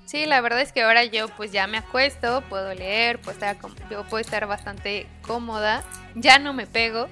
[0.06, 3.58] sí, la verdad es que ahora yo pues ya me acuesto, puedo leer, puedo estar,
[3.90, 5.84] yo puedo estar bastante cómoda,
[6.16, 7.08] ya no me pego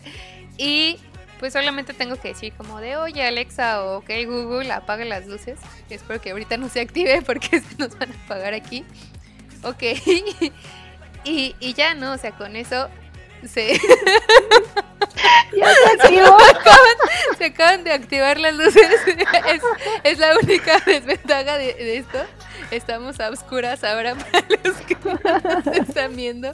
[0.58, 0.98] y
[1.38, 5.58] pues solamente tengo que decir como de oye Alexa o ok Google apaga las luces,
[5.90, 8.84] espero que ahorita no se active porque se nos van a apagar aquí.
[9.62, 9.82] Ok.
[11.24, 12.12] y, y ya, ¿no?
[12.12, 12.88] O sea, con eso
[13.46, 13.78] se,
[15.56, 16.36] Ya se activó.
[17.38, 18.88] se acaban de activar las luces.
[19.06, 19.62] Es,
[20.04, 22.18] es la única desventaja de, de esto.
[22.70, 26.52] Estamos a oscuras ahora para los que nos están viendo.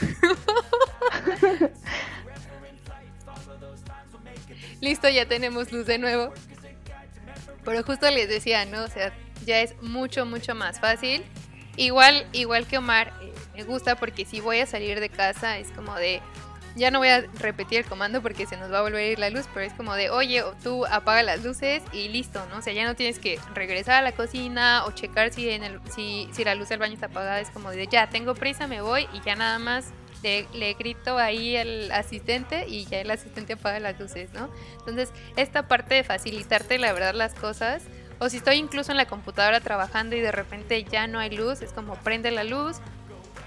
[4.80, 6.32] Listo, ya tenemos luz de nuevo.
[7.64, 8.84] Pero justo les decía, ¿no?
[8.84, 9.12] O sea,
[9.44, 11.22] ya es mucho, mucho más fácil.
[11.76, 15.70] Igual, igual que Omar, eh, me gusta porque si voy a salir de casa es
[15.70, 16.20] como de,
[16.76, 19.18] ya no voy a repetir el comando porque se nos va a volver a ir
[19.18, 22.58] la luz, pero es como de, oye, tú apaga las luces y listo, ¿no?
[22.58, 25.80] O sea, ya no tienes que regresar a la cocina o checar si, en el,
[25.94, 28.80] si, si la luz del baño está apagada, es como de, ya tengo prisa, me
[28.80, 29.86] voy y ya nada más
[30.22, 34.50] le, le grito ahí al asistente y ya el asistente apaga las luces, ¿no?
[34.80, 37.82] Entonces, esta parte de facilitarte, la verdad, las cosas,
[38.18, 41.62] o si estoy incluso en la computadora trabajando y de repente ya no hay luz,
[41.62, 42.76] es como prende la luz,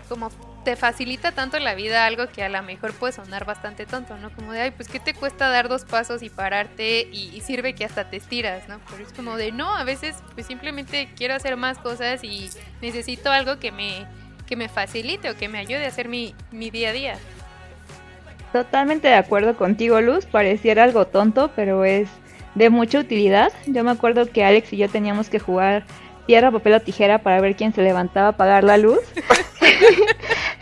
[0.09, 0.31] como
[0.63, 4.31] te facilita tanto la vida algo que a lo mejor puede sonar bastante tonto, ¿no?
[4.31, 7.73] Como de, ay, pues ¿qué te cuesta dar dos pasos y pararte y, y sirve
[7.75, 8.79] que hasta te estiras, ¿no?
[8.89, 12.49] Pero es como de, no, a veces pues simplemente quiero hacer más cosas y
[12.81, 14.05] necesito algo que me,
[14.45, 17.15] que me facilite o que me ayude a hacer mi, mi día a día.
[18.51, 20.25] Totalmente de acuerdo contigo, Luz.
[20.25, 22.07] Pareciera algo tonto, pero es
[22.55, 23.51] de mucha utilidad.
[23.65, 25.83] Yo me acuerdo que Alex y yo teníamos que jugar
[26.27, 28.99] piedra, papel o tijera para ver quién se levantaba a apagar la luz.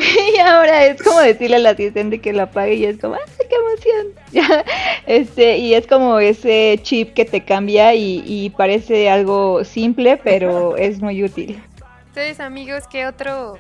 [0.36, 3.56] y ahora es como decirle al asistente que la apague y es como, ¡ay, qué
[3.56, 4.08] emoción!
[4.32, 4.64] Ya,
[5.08, 10.78] este, y es como ese chip que te cambia y, y parece algo simple, pero
[10.78, 11.62] es muy útil.
[12.08, 13.58] Ustedes, amigos, ¿qué otro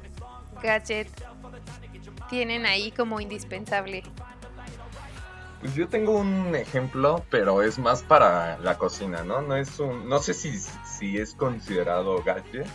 [0.63, 1.09] gadget
[2.29, 4.03] tienen ahí como indispensable?
[5.59, 9.41] Pues yo tengo un ejemplo, pero es más para la cocina, ¿no?
[9.41, 12.65] No es un, no sé si, si es considerado gadget,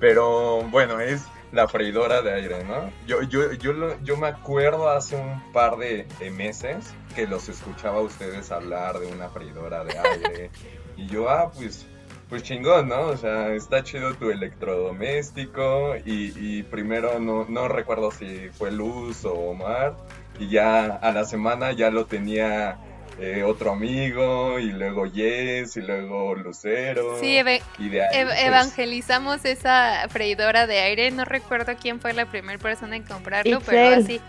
[0.00, 1.22] pero bueno, es
[1.54, 2.90] la freidora de aire, ¿no?
[3.06, 7.48] Yo, yo, yo, lo- yo me acuerdo hace un par de, de meses que los
[7.48, 10.50] escuchaba a ustedes hablar de una freidora de aire
[10.96, 11.86] y yo, ah, pues,
[12.28, 13.02] pues chingón, ¿no?
[13.02, 19.24] O sea, está chido tu electrodoméstico y, y primero no, no recuerdo si fue Luz
[19.24, 19.94] o Omar
[20.38, 22.78] y ya a la semana ya lo tenía
[23.18, 28.26] eh, otro amigo y luego Yes y luego Lucero Sí, eve- y de ahí, ev-
[28.26, 31.10] pues, evangelizamos esa freidora de aire.
[31.10, 34.20] No recuerdo quién fue la primera persona en comprarlo, pero así.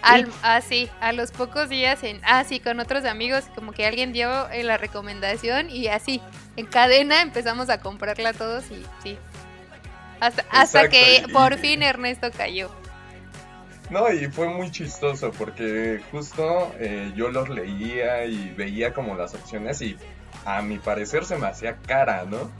[0.00, 4.48] Al, así, a los pocos días, en, así, con otros amigos, como que alguien dio
[4.50, 6.22] eh, la recomendación y así,
[6.56, 9.18] en cadena empezamos a comprarla todos y sí.
[10.20, 12.70] Hasta, hasta Exacto, que y- por fin Ernesto cayó.
[13.90, 19.34] No, y fue muy chistoso porque justo eh, yo los leía y veía como las
[19.34, 19.96] opciones y
[20.44, 22.50] a mi parecer se me hacía cara, ¿no?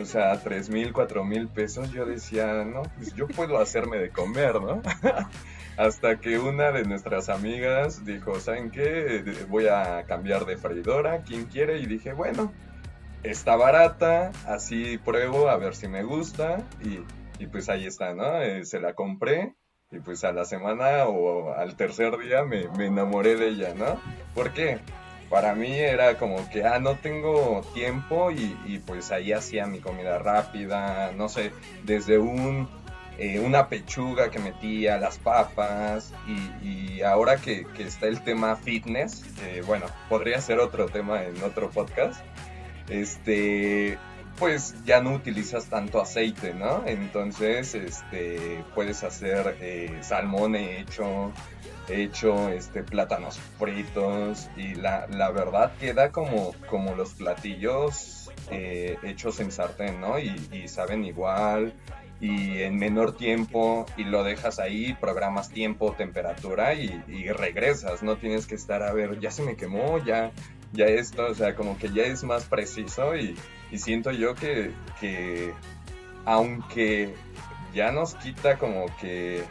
[0.00, 4.08] O sea, tres mil, cuatro mil pesos, yo decía, no, pues yo puedo hacerme de
[4.10, 4.80] comer, ¿no?
[5.76, 9.22] Hasta que una de nuestras amigas dijo, ¿saben qué?
[9.48, 11.78] Voy a cambiar de freidora, ¿quién quiere?
[11.80, 12.50] Y dije, bueno,
[13.22, 17.00] está barata, así pruebo a ver si me gusta y,
[17.42, 18.40] y pues ahí está, ¿no?
[18.40, 19.54] Eh, se la compré
[19.90, 23.98] y pues a la semana o al tercer día me, me enamoré de ella, ¿no?
[24.34, 24.78] ¿Por qué?
[25.30, 29.78] Para mí era como que, ah, no tengo tiempo y, y pues ahí hacía mi
[29.78, 31.52] comida rápida, no sé,
[31.84, 32.68] desde un,
[33.18, 38.56] eh, una pechuga que metía, las papas y, y ahora que, que está el tema
[38.56, 39.24] fitness,
[39.66, 42.22] bueno, podría ser otro tema en otro podcast,
[42.88, 43.98] este,
[44.38, 46.84] pues ya no utilizas tanto aceite, ¿no?
[46.86, 51.32] Entonces, este, puedes hacer eh, salmón hecho,
[51.88, 59.40] hecho, este, plátanos fritos y la, la verdad queda como, como los platillos eh, hechos
[59.40, 60.18] en sartén, ¿no?
[60.18, 61.72] Y, y saben igual
[62.20, 68.16] y en menor tiempo y lo dejas ahí, programas tiempo, temperatura y, y regresas, no
[68.16, 70.32] tienes que estar a ver, ya se me quemó, ya,
[70.72, 73.36] ya esto, o sea, como que ya es más preciso y,
[73.70, 75.52] y siento yo que, que
[76.24, 77.14] aunque
[77.74, 79.44] ya nos quita como que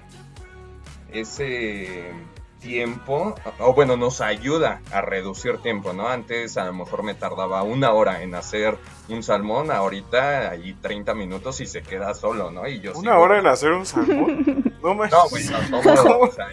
[1.11, 2.11] ese
[2.59, 6.07] tiempo, o bueno, nos ayuda a reducir tiempo, ¿no?
[6.07, 8.77] Antes a lo mejor me tardaba una hora en hacer
[9.09, 12.67] un salmón, ahorita ahí 30 minutos y se queda solo, ¿no?
[12.67, 14.63] Y yo ¿Una sigo- hora en hacer un salmón?
[14.87, 15.49] No manches.
[15.69, 16.47] No, o sea,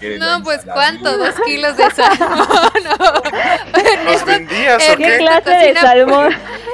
[0.00, 1.18] entre pues ¿cuánto?
[1.18, 2.48] ¿Dos kilos de salmón?
[2.82, 2.96] No.
[2.96, 6.32] ¿Los Ernesto, vendías o ¿Qué clase de cocina- salmón?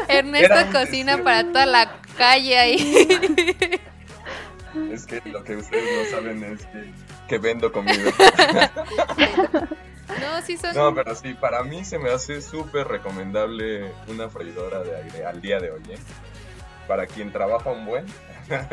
[0.08, 3.08] Ernesto Era cocina para toda la calle ahí.
[4.92, 6.92] Es que lo que ustedes no saben es que,
[7.26, 8.12] que vendo comida.
[10.20, 10.74] No, sí son...
[10.74, 15.40] No, pero sí, para mí se me hace súper recomendable una freidora de aire al
[15.40, 15.98] día de hoy, ¿eh?
[16.88, 18.04] para quien trabaja un buen.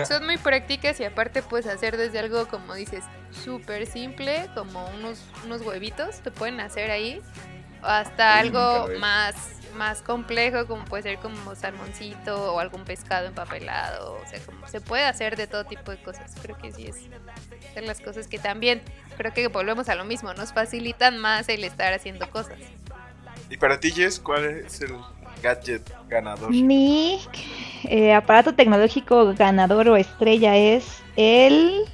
[0.07, 5.23] Son muy prácticas y aparte puedes hacer desde algo, como dices, súper simple, como unos,
[5.45, 7.21] unos huevitos, te pueden hacer ahí,
[7.82, 9.36] hasta Mm, algo más,
[9.75, 14.82] más complejo, como puede ser como salmoncito o algún pescado empapelado, o sea, como se
[14.82, 16.34] puede hacer de todo tipo de cosas.
[16.41, 16.97] Creo que sí es
[17.75, 18.82] de las cosas que también,
[19.17, 22.57] creo que volvemos a lo mismo, nos facilitan más el estar haciendo cosas.
[23.49, 24.93] Y para ti, Jess, ¿cuál es el
[25.41, 26.49] gadget ganador?
[26.49, 27.19] Mi
[27.84, 31.86] eh, aparato tecnológico ganador o estrella es el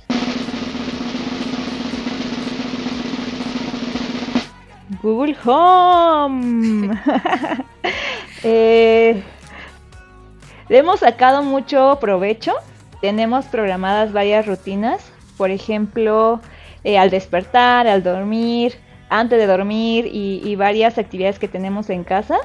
[5.02, 7.00] Google Home.
[8.46, 9.24] Eh,
[10.68, 12.52] le hemos sacado mucho provecho.
[13.00, 15.14] Tenemos programadas varias rutinas.
[15.38, 16.42] Por ejemplo,
[16.84, 18.78] eh, al despertar, al dormir,
[19.10, 22.36] antes de dormir y varias actividades que tenemos en casa.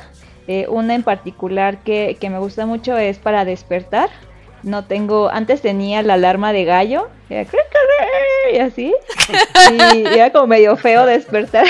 [0.49, 4.09] Eh, una en particular que, que me gusta mucho es para despertar.
[4.63, 7.09] No tengo, antes tenía la alarma de gallo,
[8.53, 8.95] y así,
[9.73, 11.67] y era como medio feo despertar.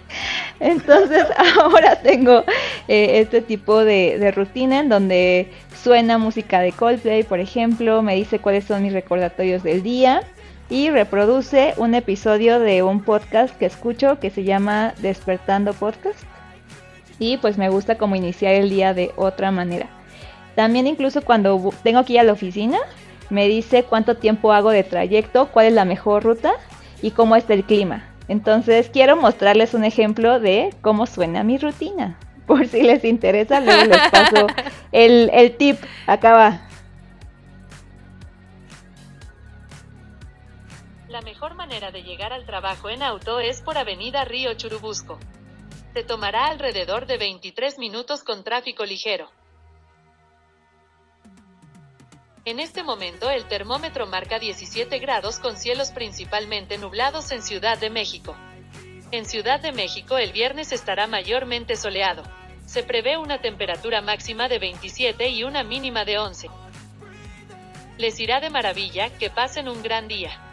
[0.60, 1.26] Entonces
[1.60, 2.44] ahora tengo
[2.88, 5.48] eh, este tipo de, de rutina en donde
[5.82, 10.22] suena música de Coldplay, por ejemplo, me dice cuáles son mis recordatorios del día
[10.70, 16.31] y reproduce un episodio de un podcast que escucho que se llama Despertando Podcast
[17.22, 19.86] y pues me gusta como iniciar el día de otra manera.
[20.56, 22.78] También incluso cuando tengo que ir a la oficina,
[23.30, 26.52] me dice cuánto tiempo hago de trayecto, cuál es la mejor ruta
[27.00, 28.04] y cómo está el clima.
[28.26, 32.18] Entonces quiero mostrarles un ejemplo de cómo suena mi rutina.
[32.46, 34.48] Por si les interesa, luego les paso
[34.92, 35.78] el, el tip.
[36.08, 36.60] Acá va.
[41.08, 45.20] La mejor manera de llegar al trabajo en auto es por Avenida Río Churubusco.
[45.92, 49.30] Te tomará alrededor de 23 minutos con tráfico ligero.
[52.46, 57.90] En este momento el termómetro marca 17 grados con cielos principalmente nublados en Ciudad de
[57.90, 58.34] México.
[59.10, 62.22] En Ciudad de México el viernes estará mayormente soleado.
[62.64, 66.48] Se prevé una temperatura máxima de 27 y una mínima de 11.
[67.98, 70.51] Les irá de maravilla, que pasen un gran día.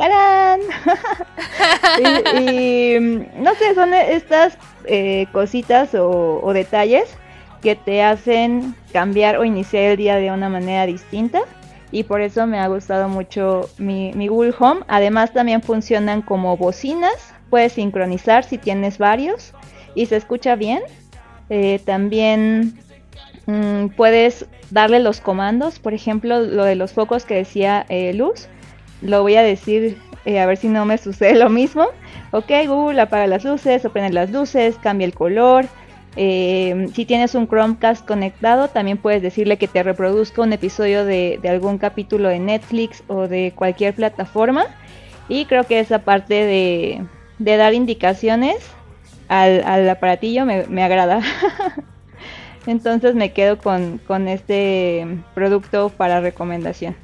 [2.40, 7.16] Y, mm, no sé, son estas eh, cositas o, o detalles
[7.62, 11.40] que te hacen cambiar o iniciar el día de una manera distinta.
[11.92, 14.82] Y por eso me ha gustado mucho mi, mi Google Home.
[14.88, 17.34] Además también funcionan como bocinas.
[17.50, 19.52] Puedes sincronizar si tienes varios.
[19.94, 20.80] Y se escucha bien.
[21.48, 22.78] Eh, también
[23.46, 25.80] mm, puedes darle los comandos.
[25.80, 28.48] Por ejemplo, lo de los focos que decía eh, Luz.
[29.02, 31.86] Lo voy a decir eh, a ver si no me sucede lo mismo.
[32.32, 35.66] Ok, Google apaga las luces, o las luces, cambia el color.
[36.16, 41.40] Eh, si tienes un Chromecast conectado, también puedes decirle que te reproduzca un episodio de,
[41.48, 44.66] algún capítulo de Netflix o de cualquier plataforma.
[45.28, 46.34] Y creo que esa parte
[47.38, 48.56] de, dar indicaciones
[49.28, 51.22] al, al aparatillo me, agrada.
[52.66, 56.94] Entonces me quedo con este producto para recomendación.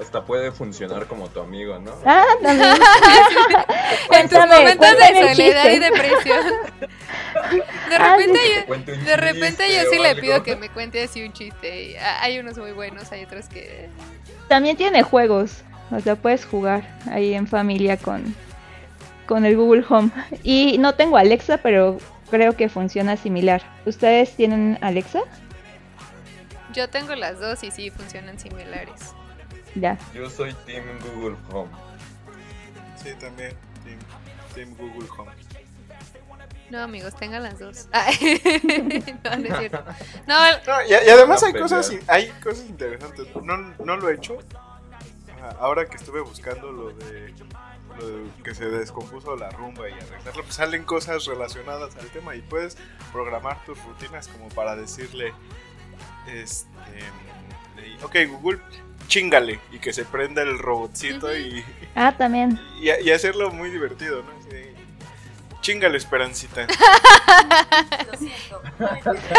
[0.00, 1.92] Hasta puede funcionar como tu amigo, ¿no?
[2.06, 2.70] Ah, también.
[4.12, 6.44] en tus momentos de soledad y depresión.
[7.88, 11.32] De Ah, repente, yo, de repente yo sí le pido que me cuente así un
[11.32, 11.84] chiste.
[11.90, 13.88] y, Hay unos muy buenos, hay otros que...
[14.48, 15.62] También tiene juegos.
[15.90, 18.34] O sea, puedes jugar ahí en familia con,
[19.26, 20.10] con el Google Home.
[20.42, 21.98] Y no tengo Alexa, pero
[22.30, 23.62] creo que funciona similar.
[23.86, 25.20] ¿Ustedes tienen Alexa?
[26.74, 29.14] Yo tengo las dos y sí funcionan similares.
[29.80, 29.98] Ya.
[30.14, 31.70] Yo soy Team Google Home.
[33.02, 33.52] Sí, también.
[33.84, 33.98] Team,
[34.54, 35.30] Team Google Home.
[36.70, 37.88] No, amigos, tengan las dos.
[37.92, 38.10] Ah,
[39.24, 39.84] no, no es cierto.
[40.26, 40.34] No,
[40.66, 43.26] No, y, y además hay cosas, hay cosas interesantes.
[43.42, 44.38] No, no lo he hecho.
[45.36, 47.32] Ajá, Ahora que estuve buscando lo de,
[47.98, 52.34] lo de que se descompuso la rumba y arreglarlo, pues salen cosas relacionadas al tema
[52.34, 52.76] y puedes
[53.12, 55.32] programar tus rutinas como para decirle,
[56.26, 58.60] este, ok Google,
[59.08, 61.64] chingale y que se prenda el robotcito y,
[61.96, 62.60] Ah, también.
[62.80, 64.38] y, y hacerlo muy divertido, ¿no?
[65.60, 66.66] Chingale Esperancita.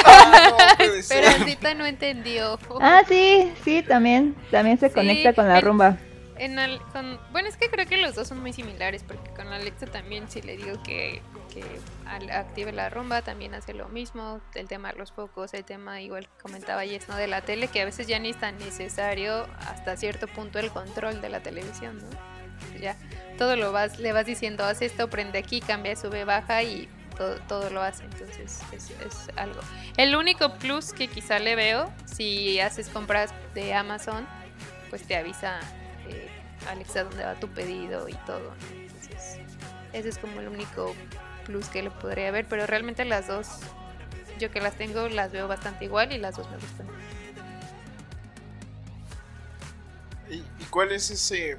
[0.06, 1.24] Ah, no, puede ser.
[1.24, 2.60] Esperancita no entendió.
[2.82, 4.36] Ah, sí, sí, también.
[4.52, 5.98] También se Sí, conecta con la rumba.
[6.40, 9.48] En al- con- bueno, es que creo que los dos son muy similares, porque con
[9.50, 11.22] Alexa también si le digo que,
[11.54, 11.64] que
[12.32, 16.28] active la rumba, también hace lo mismo, el tema de los focos, el tema igual
[16.30, 17.16] que comentaba Jess, ¿no?
[17.18, 20.72] De la tele, que a veces ya ni es tan necesario hasta cierto punto el
[20.72, 22.80] control de la televisión, ¿no?
[22.80, 22.96] Ya
[23.38, 26.88] todo lo vas, le vas diciendo, haz esto, prende aquí, cambia, sube, baja y
[27.18, 29.60] todo, todo lo hace, entonces es, es algo.
[29.98, 34.26] El único plus que quizá le veo, si haces compras de Amazon,
[34.90, 35.60] pues te avisa
[36.68, 38.54] Alexa dónde va tu pedido y todo.
[38.72, 39.40] Entonces,
[39.94, 40.96] ese es como el único
[41.46, 43.48] plus que le podría ver, pero realmente las dos,
[44.40, 46.88] yo que las tengo, las veo bastante igual y las dos me gustan.
[50.30, 51.58] ¿Y, y cuál es ese,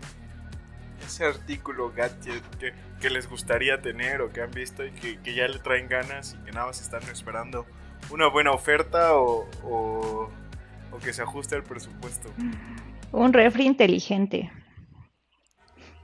[1.05, 5.35] ese artículo, gadget que, que les gustaría tener o que han visto y que, que
[5.35, 7.67] ya le traen ganas y que nada más están esperando
[8.11, 10.31] una buena oferta o, o,
[10.93, 12.31] o que se ajuste al presupuesto?
[13.13, 14.53] Un refri inteligente.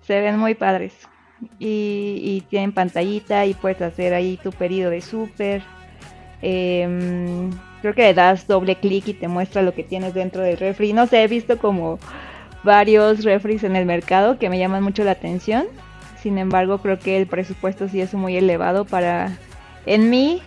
[0.07, 0.95] Se ven muy padres.
[1.59, 5.63] Y, y tienen pantallita y puedes hacer ahí tu pedido de súper.
[6.43, 7.51] Em,
[7.83, 10.93] creo que le das doble clic y te muestra lo que tienes dentro del refri.
[10.93, 11.99] No sé, he visto como
[12.63, 15.67] varios refris en el mercado que me llaman mucho la atención.
[16.21, 19.37] Sin embargo, creo que el presupuesto sí es muy elevado para,
[19.87, 20.43] en mi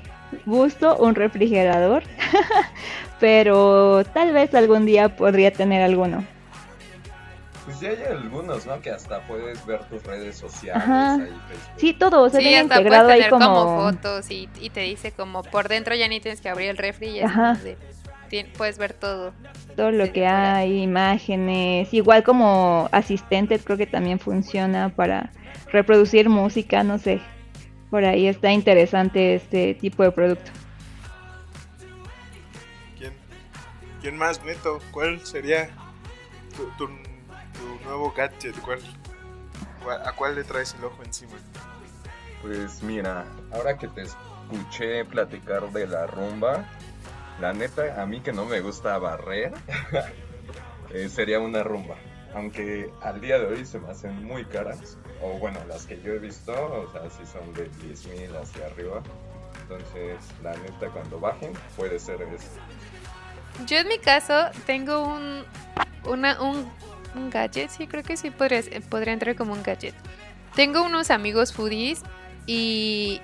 [0.45, 2.03] gusto, un refrigerador.
[3.19, 6.23] Pero tal vez algún día podría tener alguno.
[7.69, 8.81] Pues ya hay algunos, ¿no?
[8.81, 10.81] Que hasta puedes ver tus redes sociales.
[10.83, 11.13] Ajá.
[11.13, 11.29] ahí.
[11.77, 13.45] Sí, todo, o sea, Sí, viene hasta puedes integrado ahí tener como...
[13.45, 13.91] como...
[13.91, 17.09] fotos y, y te dice como por dentro ya ni tienes que abrir el refri
[17.09, 17.59] y Ajá.
[18.57, 19.33] puedes ver todo.
[19.75, 25.31] todo lo que hay, imágenes, igual como asistente creo que también funciona para
[25.71, 27.21] reproducir música, no sé.
[27.91, 30.49] Por ahí está interesante este tipo de producto.
[32.97, 33.13] ¿Quién,
[34.01, 34.79] quién más, Neto?
[34.91, 35.69] ¿Cuál sería
[36.55, 37.08] tu, tu,
[37.59, 38.57] tu nuevo gadget?
[38.61, 38.79] ¿Cuál,
[39.83, 41.33] cuál- ¿A cuál le traes el ojo encima?
[42.41, 46.65] Pues mira, ahora que te escuché platicar de la rumba,
[47.41, 49.53] la neta, a mí que no me gusta barrer,
[50.93, 51.95] eh, sería una rumba.
[52.35, 56.13] Aunque al día de hoy se me hacen muy caras, o bueno, las que yo
[56.13, 59.01] he visto, o sea, sí son de 10 mil hacia arriba.
[59.63, 62.47] Entonces, la neta, cuando bajen, puede ser eso.
[63.65, 64.33] Yo en mi caso
[64.65, 65.43] tengo un,
[66.05, 66.71] una, un,
[67.15, 69.95] un gadget, sí, creo que sí podría, podría entrar como un gadget.
[70.55, 72.01] Tengo unos amigos foodies
[72.45, 73.21] y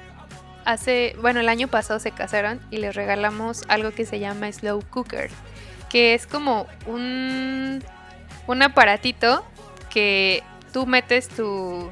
[0.66, 4.82] hace, bueno, el año pasado se casaron y les regalamos algo que se llama Slow
[4.90, 5.30] Cooker,
[5.90, 7.84] que es como un,
[8.48, 9.46] un aparatito
[9.90, 11.90] que tú metes tu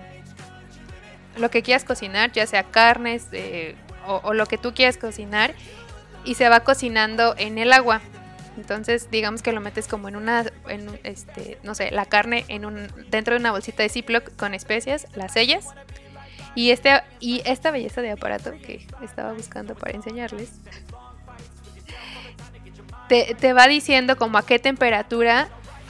[1.37, 3.75] lo que quieras cocinar, ya sea carnes eh,
[4.05, 5.55] o, o lo que tú quieras cocinar
[6.23, 8.01] y se va cocinando en el agua.
[8.57, 12.65] Entonces, digamos que lo metes como en una, en, este, no sé, la carne en
[12.65, 15.67] un, dentro de una bolsita de Ziploc con especias, las sellas.
[16.55, 20.51] Y, este, y esta belleza de aparato que estaba buscando para enseñarles,
[23.09, 25.49] te, te va diciendo como a qué temperatura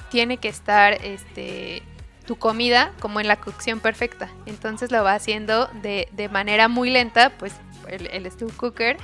[0.10, 1.84] tiene que estar este,
[2.26, 4.30] tu comida como en la cocción perfecta.
[4.46, 7.54] Entonces lo va haciendo de, de manera muy lenta, pues
[7.88, 8.98] el, el stew cooker,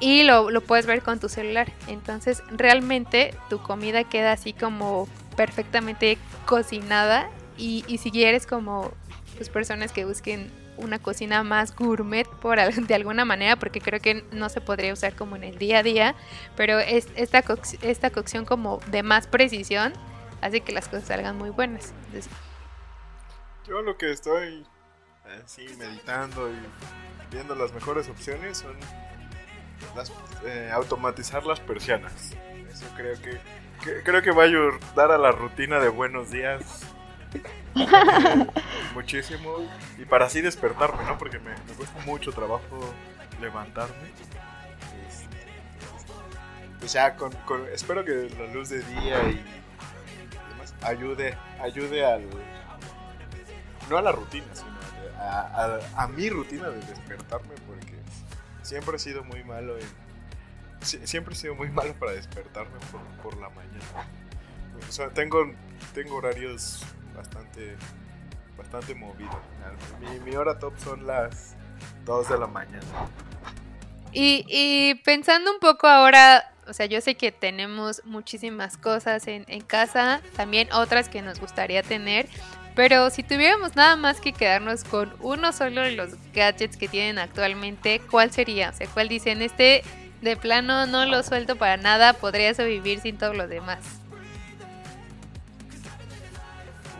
[0.00, 1.72] y lo, lo puedes ver con tu celular.
[1.86, 8.92] Entonces realmente tu comida queda así como perfectamente cocinada y, si quieres como
[9.36, 14.24] pues, personas que busquen una cocina más gourmet por de alguna manera porque creo que
[14.32, 16.14] no se podría usar como en el día a día
[16.54, 17.42] pero es, esta,
[17.80, 19.94] esta cocción como de más precisión
[20.42, 21.94] hace que las cosas salgan muy buenas
[23.66, 24.66] Yo lo que estoy
[25.42, 26.56] así meditando y
[27.30, 28.76] viendo las mejores opciones son
[29.94, 30.12] las,
[30.44, 32.32] eh, automatizar las persianas.
[32.70, 33.38] Eso creo que,
[33.82, 36.82] que- creo que va a ayudar a la rutina de buenos días
[38.94, 39.56] muchísimo
[39.98, 41.18] y para así despertarme, ¿no?
[41.18, 42.94] Porque me, me cuesta mucho trabajo
[43.40, 44.08] levantarme.
[45.08, 45.36] Este,
[46.78, 52.04] pues ya con, con- espero que la luz de día y, y demás ayude ayude
[52.04, 52.24] al
[53.90, 54.70] no a la rutina, sino
[55.20, 55.40] a,
[55.96, 57.54] a- a mi rutina de despertarme,
[58.66, 59.76] siempre he sido muy malo
[60.80, 64.08] Siempre he sido muy malo para despertarme por, por la mañana.
[64.86, 65.50] O sea, tengo,
[65.94, 67.76] tengo horarios bastante
[68.56, 69.36] bastante movidos.
[70.00, 71.56] Mi, mi hora top son las
[72.04, 73.08] 2 de la mañana.
[74.18, 79.44] Y, y pensando un poco ahora, o sea, yo sé que tenemos muchísimas cosas en,
[79.46, 82.26] en casa, también otras que nos gustaría tener,
[82.74, 87.18] pero si tuviéramos nada más que quedarnos con uno solo de los gadgets que tienen
[87.18, 88.70] actualmente, ¿cuál sería?
[88.70, 89.42] O sea, ¿cuál dicen?
[89.42, 89.82] Este
[90.22, 93.80] de plano no lo suelto para nada, podría sobrevivir sin todo lo demás.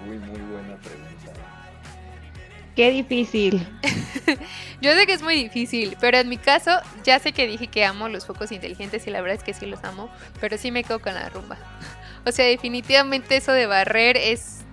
[0.04, 0.45] Muy, muy.
[2.76, 3.66] Qué difícil.
[4.82, 6.70] Yo sé que es muy difícil, pero en mi caso
[7.02, 9.64] ya sé que dije que amo los focos inteligentes y la verdad es que sí
[9.64, 10.10] los amo,
[10.42, 11.56] pero sí me quedo con la rumba.
[12.28, 14.64] O sea, definitivamente eso de barrer es,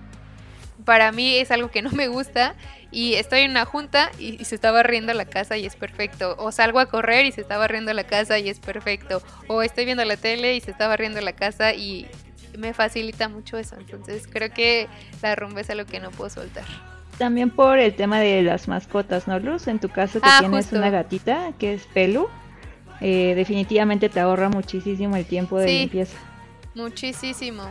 [0.84, 2.56] para mí es algo que no me gusta
[2.90, 6.34] y estoy en una junta y, y se está barriendo la casa y es perfecto.
[6.40, 9.22] O salgo a correr y se está barriendo la casa y es perfecto.
[9.46, 12.08] O estoy viendo la tele y se está barriendo la casa y
[12.58, 13.76] me facilita mucho eso.
[13.78, 14.88] Entonces creo que
[15.22, 16.64] la rumba es algo que no puedo soltar.
[17.18, 19.68] También por el tema de las mascotas, ¿no, Luz?
[19.68, 20.76] En tu caso que Ah, tienes justo.
[20.78, 22.28] una gatita que es Pelu,
[23.00, 25.78] eh, definitivamente te ahorra muchísimo el tiempo de Sí.
[25.80, 26.16] limpieza.
[26.74, 27.62] Muchísimo.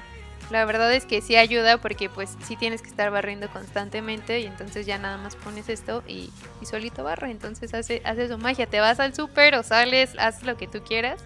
[0.50, 4.46] La verdad es que sí ayuda porque pues sí tienes que estar barriendo constantemente y
[4.46, 6.30] entonces ya nada más pones esto y,
[6.62, 7.32] y solito barre.
[7.32, 8.66] Entonces hace, hace su magia.
[8.68, 11.22] Te vas al súper o sales, haces lo que tú quieras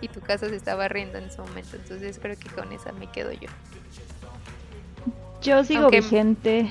[0.00, 1.76] y tu casa se está barriendo en ese momento.
[1.76, 3.48] Entonces creo que con esa me quedo yo.
[5.42, 6.68] Yo sigo Aunque- vigente.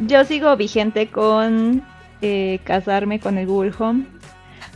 [0.00, 1.82] Yo sigo vigente con
[2.20, 4.06] eh, casarme con el Google Home.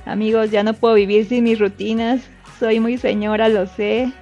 [0.06, 2.20] Amigos, ya no puedo vivir sin mis rutinas.
[2.58, 4.12] Soy muy señora, lo sé,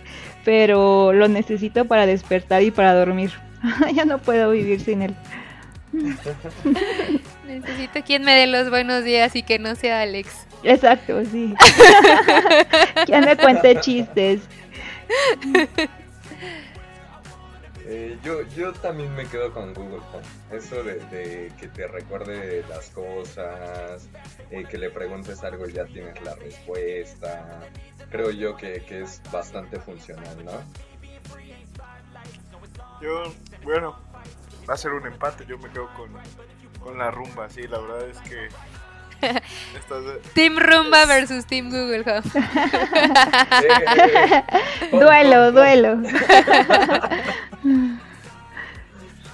[0.44, 3.32] pero lo necesito para despertar y para dormir.
[3.94, 5.14] ya no puedo vivir sin él.
[7.46, 10.46] Necesito quien me dé los buenos días y que no sea Alex.
[10.62, 11.54] Exacto, sí.
[13.06, 14.40] que me cuente chistes.
[17.88, 20.26] Eh, yo, yo también me quedo con Google Home.
[20.50, 24.08] Eso de, que te recuerde las cosas,
[24.50, 27.60] eh, que le preguntes algo y ya tienes la respuesta.
[28.10, 30.52] Creo yo que, que es bastante funcional, ¿no?
[33.00, 33.32] Yo,
[33.62, 33.96] bueno,
[34.68, 35.46] va a ser un empate.
[35.46, 36.10] Yo me quedo con,
[36.80, 38.48] con la rumba, sí, la verdad es que.
[40.34, 42.22] Team Rumba versus Team Google Home.
[44.92, 45.96] Duelo, duelo.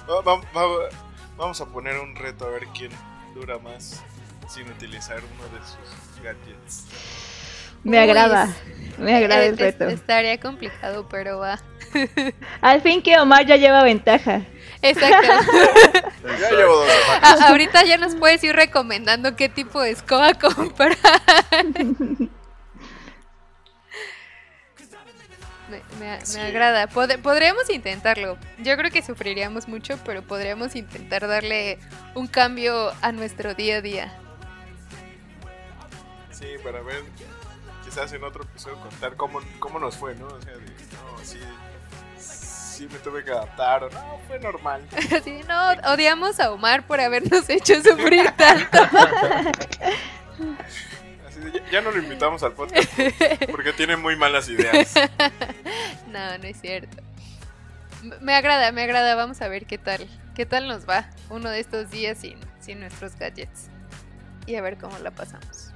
[0.09, 0.89] Va- va- va-
[1.37, 2.91] vamos a poner un reto a ver quién
[3.33, 4.03] dura más
[4.47, 6.85] sin utilizar uno de sus gadgets.
[7.83, 8.53] Me Uy, agrada.
[8.97, 9.87] Me agrada Eh, el reto.
[9.87, 11.59] Estaría complicado, pero va.
[12.61, 14.41] Al fin que Omar ya lleva ventaja.
[14.83, 15.27] Exacto.
[16.39, 17.41] Ya llevo dos semanas.
[17.41, 20.95] A- ahorita ya nos puedes ir recomendando qué tipo de escoba comprar.
[25.69, 26.39] Me, me- me Sí.
[26.39, 26.87] agrada.
[26.89, 28.37] Pod- podríamos intentarlo.
[28.59, 31.79] Yo creo que sufriríamos mucho, pero podríamos intentar darle
[32.15, 34.19] un cambio a nuestro día a día.
[36.31, 37.03] Sí, para ver,
[37.85, 40.27] quizás en otro episodio contar cómo, cómo nos fue, ¿no?
[40.27, 41.39] O sea, de, no, sí,
[42.73, 44.81] sí me tuve que adaptar, no, fue normal.
[45.17, 48.77] Así, no, odiamos a Omar por habernos hecho sufrir tanto.
[51.27, 54.93] Así de, ya, ya no lo invitamos al podcast por- porque tiene muy malas ideas.
[56.07, 56.97] No, no es cierto.
[58.21, 59.15] Me agrada, me agrada.
[59.15, 60.07] Vamos a ver qué tal.
[60.35, 63.69] ¿Qué tal nos va uno de estos días sin, sin nuestros gadgets?
[64.45, 65.71] Y a ver cómo la pasamos.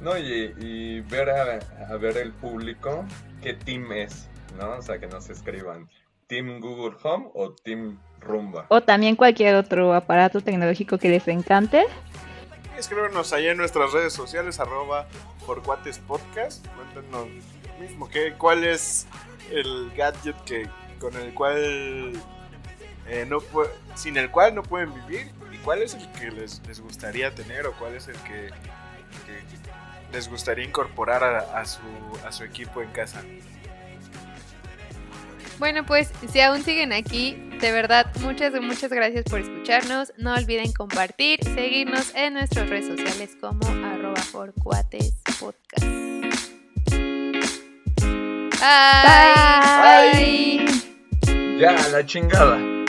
[0.00, 1.58] No, y, y ver a,
[1.92, 3.04] a ver el público
[3.42, 4.28] qué team es,
[4.58, 4.70] ¿no?
[4.78, 5.88] O sea, que nos escriban.
[6.28, 8.64] ¿Team Google Home o Team Rumba?
[8.68, 11.84] O también cualquier otro aparato tecnológico que les encante.
[12.78, 15.06] Escríbanos ahí en nuestras redes sociales, arroba
[15.44, 16.66] por cuates podcast.
[16.68, 17.26] Cuéntenos
[17.78, 19.06] mismo que, cuál es
[19.50, 22.12] el gadget que con el cual
[23.08, 26.62] eh, no pu- sin el cual no pueden vivir y cuál es el que les,
[26.66, 28.48] les gustaría tener o cuál es el que,
[29.26, 31.80] que les gustaría incorporar a, a su,
[32.24, 33.22] a su equipo en casa.
[35.58, 40.12] Bueno, pues si aún siguen aquí, de verdad, muchas, muchas gracias por escucharnos.
[40.18, 45.86] No olviden compartir, seguirnos en nuestras redes sociales como arroba forcuatespodcast.
[48.62, 50.08] Bye.
[50.12, 51.58] Bye.
[51.58, 52.81] Ya, la chingada.